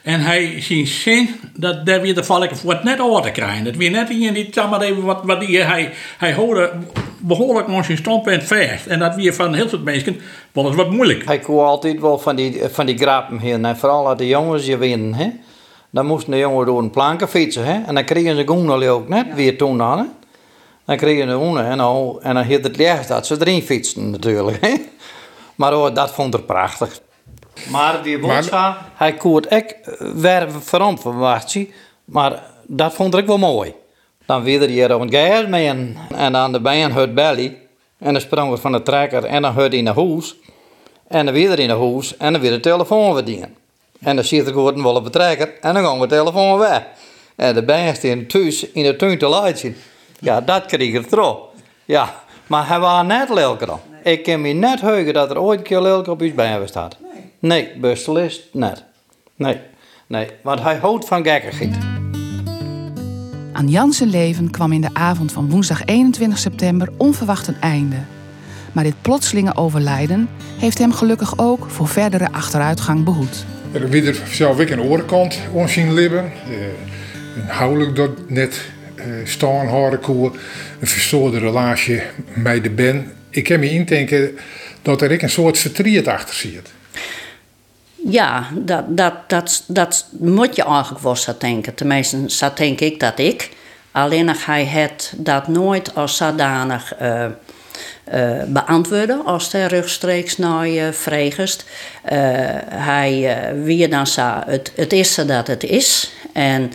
En 0.07 0.21
hij 0.21 0.61
ziet 0.61 0.87
zin 0.87 1.35
dat 1.55 1.85
daar 1.85 2.01
weer 2.01 2.15
de 2.15 2.23
voor 2.23 2.71
het 2.71 2.83
net 2.83 2.99
over 2.99 3.21
te 3.21 3.31
krijgen. 3.31 3.63
Dat 3.63 3.75
weer 3.75 3.91
net 3.91 4.09
in 4.09 4.33
die 4.33 4.49
even 4.81 5.03
wat, 5.03 5.19
wat 5.23 5.45
hij, 5.45 5.91
hij 6.17 6.33
hoorde 6.33 6.71
behoorlijk 7.19 7.67
naar 7.67 7.83
zijn 7.83 7.97
standpunt 7.97 8.43
vast. 8.43 8.85
En 8.85 8.99
dat 8.99 9.15
weer 9.15 9.33
van 9.33 9.53
heel 9.53 9.69
veel 9.69 9.79
mensen 9.79 10.21
wel 10.51 10.65
eens 10.65 10.75
wat 10.75 10.91
moeilijk. 10.91 11.25
Hij 11.25 11.39
kon 11.39 11.65
altijd 11.65 11.99
wel 11.99 12.19
van 12.19 12.35
die, 12.35 12.61
van 12.71 12.85
die 12.85 12.97
grappen 12.97 13.39
heen. 13.39 13.65
En 13.65 13.77
vooral 13.77 14.15
de 14.15 14.27
jongens 14.27 14.65
je 14.65 14.77
winnen. 14.77 15.13
Hè? 15.13 15.29
Dan 15.89 16.05
moesten 16.05 16.31
de 16.31 16.37
jongens 16.37 16.65
door 16.67 16.79
een 16.79 16.89
planken 16.89 17.29
fietsen. 17.29 17.65
Hè? 17.65 17.81
En 17.85 17.95
dan 17.95 18.03
kregen 18.03 18.35
ze 18.35 18.47
goenen 18.47 18.89
ook 18.89 19.09
net 19.09 19.33
weer 19.33 19.57
toen 19.57 19.81
aan. 19.81 20.13
Dan 20.85 20.97
kregen 20.97 21.29
ze 21.29 21.35
goenen 21.35 21.65
en 21.65 21.77
dan, 21.77 22.19
en 22.21 22.33
dan 22.33 22.43
hield 22.43 22.63
het 22.63 22.77
licht 22.77 23.07
dat 23.07 23.27
ze 23.27 23.35
erin 23.39 23.61
fietsten 23.61 24.09
natuurlijk. 24.09 24.57
Hè? 24.61 24.73
Maar 25.55 25.93
dat 25.93 26.11
vond 26.11 26.35
ik 26.35 26.45
prachtig. 26.45 27.05
Maar 27.69 28.03
die 28.03 28.19
boodschap, 28.19 28.77
hij 28.93 29.13
kon 29.13 29.35
het 29.35 29.51
ook 29.51 29.73
veranderd 30.63 31.01
verwacht 31.01 31.53
je. 31.53 31.69
Maar 32.05 32.43
dat 32.65 32.93
vond 32.93 33.15
ik 33.15 33.25
wel 33.25 33.37
mooi. 33.37 33.73
Dan 34.25 34.43
weer 34.43 34.61
er 34.61 34.67
hier 34.67 34.95
op 34.95 35.01
een 35.01 35.11
gas 35.11 35.45
mee 35.45 35.67
en, 35.67 35.97
en 36.15 36.35
aan 36.35 36.51
de 36.51 36.61
been 36.61 36.93
hurt 36.93 37.13
belly. 37.13 37.57
En 37.97 38.11
dan 38.13 38.21
sprong 38.21 38.51
we 38.51 38.57
van 38.57 38.71
de 38.71 38.81
trekker 38.81 39.23
en 39.23 39.41
dan 39.41 39.53
hurt 39.53 39.71
hij 39.71 39.81
naar 39.81 39.95
huis. 39.95 40.35
En 41.07 41.25
dan 41.25 41.33
weer 41.33 41.59
in 41.59 41.69
het 41.69 41.79
huis 41.79 42.17
en 42.17 42.31
dan 42.31 42.41
weer 42.41 42.51
de 42.51 42.59
telefoon 42.59 43.13
verdienen. 43.13 43.55
En 43.99 44.15
dan 44.15 44.25
zit 44.25 44.47
ik 44.47 44.53
gewoon 44.53 44.83
wel 44.83 44.95
op 44.95 45.03
de 45.03 45.09
trekker 45.09 45.53
en 45.61 45.73
dan 45.73 45.83
gaan 45.83 45.99
we 45.99 46.07
de 46.07 46.15
telefoon 46.15 46.59
weg. 46.59 46.83
En 47.35 47.53
de 47.53 47.63
best 47.63 48.03
in 48.03 48.27
thuis 48.27 48.71
in 48.71 48.83
de 48.83 48.95
tuin 48.95 49.17
te 49.17 49.27
laten. 49.27 49.75
Ja, 50.19 50.41
dat 50.41 50.65
kreeg 50.65 50.93
ik 50.93 51.11
erop. 51.11 51.53
Ja, 51.85 52.21
maar 52.47 52.67
hij 52.67 52.79
was 52.79 53.05
net 53.05 53.29
lelijk 53.29 53.65
dan. 53.65 53.79
Ik 54.03 54.23
kan 54.23 54.41
me 54.41 54.49
net 54.49 54.81
heugen 54.81 55.13
dat 55.13 55.29
er 55.29 55.39
ooit 55.39 55.59
een 55.59 55.65
keer 55.65 55.81
lelijk 55.81 56.07
op 56.07 56.21
iets 56.21 56.35
bij 56.35 56.61
staat. 56.65 56.97
Nee, 57.39 57.71
beslist 57.79 58.41
net. 58.51 58.83
Nee, 59.35 59.59
nee, 60.07 60.27
want 60.43 60.61
hij 60.61 60.75
houdt 60.75 61.05
van 61.05 61.23
gekkigheid. 61.23 61.75
Aan 63.51 63.69
Jans 63.69 63.99
leven 63.99 64.51
kwam 64.51 64.71
in 64.71 64.81
de 64.81 64.93
avond 64.93 65.31
van 65.31 65.49
woensdag 65.49 65.85
21 65.85 66.37
september 66.37 66.89
onverwacht 66.97 67.47
een 67.47 67.61
einde. 67.61 67.95
Maar 68.71 68.83
dit 68.83 69.01
plotselinge 69.01 69.55
overlijden 69.55 70.29
heeft 70.59 70.77
hem 70.77 70.93
gelukkig 70.93 71.37
ook 71.37 71.69
voor 71.69 71.87
verdere 71.87 72.31
achteruitgang 72.31 73.03
behoed. 73.03 73.45
Dan 73.71 73.89
weer 73.89 74.07
er 74.07 74.21
zelf 74.29 74.59
ik 74.59 74.69
een 74.69 74.81
orenkant 74.81 75.39
onzien 75.51 75.93
libben. 75.93 76.31
Uh, 76.49 76.57
een 77.35 77.57
huwelijk 77.57 77.95
dat 77.95 78.29
net 78.29 78.61
uh, 78.95 79.03
staan 79.23 79.99
koer. 80.01 80.31
Een 80.79 80.87
verstoorde 80.87 81.39
relatie 81.39 82.01
met 82.35 82.63
de 82.63 82.69
ben. 82.69 83.11
Ik 83.29 83.43
kan 83.43 83.59
me 83.59 83.69
indenken 83.69 84.37
dat 84.81 85.01
er 85.01 85.11
ik 85.11 85.21
een 85.21 85.29
soort 85.29 85.57
verdriet 85.57 86.07
achter 86.07 86.35
zit. 86.35 86.71
Ja, 88.09 88.47
dat, 88.53 88.83
dat, 88.87 89.13
dat, 89.27 89.63
dat 89.67 90.05
moet 90.19 90.55
je 90.55 90.63
eigenlijk 90.63 91.03
wel 91.03 91.15
zo 91.15 91.33
denken. 91.37 91.75
Tenminste, 91.75 92.23
zo 92.27 92.49
denk 92.55 92.79
ik 92.79 92.99
dat 92.99 93.19
ik. 93.19 93.49
Alleen 93.91 94.29
hij 94.29 94.65
het 94.65 95.13
dat 95.17 95.47
nooit 95.47 95.95
als 95.95 96.17
zodanig 96.17 96.93
uh, 97.01 97.25
beantwoorden 98.47 99.25
als 99.25 99.51
hij 99.51 99.65
rechtstreeks 99.65 100.37
naar 100.37 100.67
je 100.67 100.93
vreegest. 100.93 101.65
Uh, 101.65 102.19
hij 102.69 103.39
wie 103.63 103.87
dan 103.87 104.07
zo, 104.07 104.43
het, 104.45 104.71
het 104.75 104.93
is 104.93 105.15
dat 105.15 105.47
het 105.47 105.63
is. 105.63 106.11
En 106.33 106.71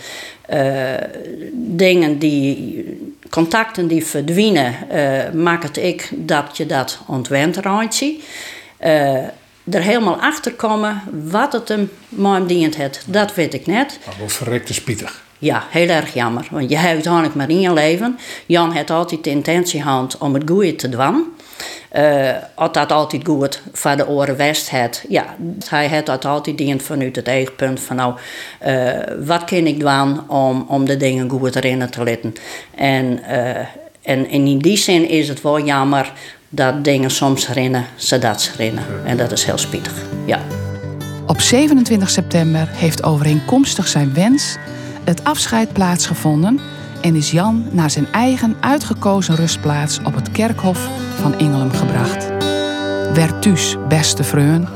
dingen 1.53 2.19
die, 2.19 2.85
contacten 3.31 3.87
die 3.87 4.07
verdwijnen, 4.07 4.75
maakt 5.43 5.63
het 5.63 5.77
ik 5.77 6.11
dat 6.13 6.57
je 6.57 6.67
dat 6.67 6.99
ontwend 7.07 7.57
randje 7.57 8.17
er 9.71 9.83
helemaal 9.83 10.21
achter 10.21 10.53
komen 10.53 11.03
wat 11.31 11.53
het 11.53 11.69
hem 11.69 11.91
mij 12.09 12.47
dient 12.47 12.77
het. 12.77 13.05
Dat 13.07 13.35
weet 13.35 13.55
ik 13.55 13.67
net. 13.67 13.99
Maar 14.07 14.15
wel 14.19 14.29
verrekte 14.29 14.75
spietig. 14.75 15.23
Ja, 15.39 15.65
heel 15.71 15.89
erg 15.89 16.15
jammer. 16.15 16.47
Want 16.51 16.71
je 16.71 16.77
hebt 16.77 16.93
uiteindelijk 16.93 17.35
maar 17.35 17.51
in 17.51 17.61
je 17.61 17.73
leven. 17.73 18.19
Jan 18.47 18.77
had 18.77 18.91
altijd 18.91 19.25
de 19.25 19.31
intentie 19.31 19.83
gehad 19.83 20.19
om 20.19 20.35
het 20.35 20.43
goede 20.47 20.77
te 20.77 20.89
doen. 20.89 21.33
Uh, 21.97 22.31
als 22.55 22.73
dat 22.73 22.93
altijd 22.93 23.27
goed 23.27 23.63
voor 23.73 23.97
de 23.97 24.09
oren 24.09 24.37
west 24.37 24.71
had. 24.71 25.05
Ja, 25.09 25.37
hij 25.69 25.89
had 25.89 26.07
dat 26.07 26.25
altijd 26.25 26.59
dient 26.59 26.83
vanuit 26.83 27.17
het 27.17 27.27
eigen 27.27 27.55
punt 27.55 27.81
van 27.81 27.97
nou, 27.97 28.15
uh, 28.67 28.91
wat 29.25 29.45
kan 29.45 29.67
ik 29.67 29.81
doen 29.81 30.31
om, 30.31 30.65
om 30.69 30.85
de 30.85 30.97
dingen 30.97 31.31
goed 31.31 31.57
erin 31.57 31.91
te 31.91 32.03
letten. 32.03 32.35
En, 32.75 33.21
uh, 33.31 33.59
en, 34.03 34.29
en 34.29 34.47
in 34.47 34.59
die 34.59 34.77
zin 34.77 35.09
is 35.09 35.29
het 35.29 35.43
wel 35.43 35.65
jammer 35.65 36.13
dat 36.55 36.85
dingen 36.85 37.11
soms 37.11 37.49
rennen 37.49 37.85
zodat 37.97 38.43
ze 38.43 38.51
rennen. 38.57 38.85
En 39.05 39.17
dat 39.17 39.33
is 39.33 39.45
heel 39.45 39.59
spietig, 39.59 39.93
ja. 40.27 40.39
Op 41.27 41.41
27 41.41 42.11
september 42.11 42.69
heeft 42.71 43.03
overeenkomstig 43.03 43.89
zijn 43.89 44.15
wens 44.15 44.57
het 45.05 45.25
afscheid 45.25 45.73
plaatsgevonden 45.73 46.61
en 47.01 47.15
is 47.15 47.31
Jan 47.31 47.65
naar 47.71 47.91
zijn 47.91 48.07
eigen 48.13 48.57
uitgekozen 48.61 49.35
rustplaats 49.35 49.99
op 50.05 50.15
het 50.15 50.33
kerkhof 50.33 50.89
van 51.21 51.39
Ingelum 51.39 51.73
gebracht. 51.73 52.29
Wertuus, 53.15 53.77
beste 53.89 54.25
vreun, 54.25 54.69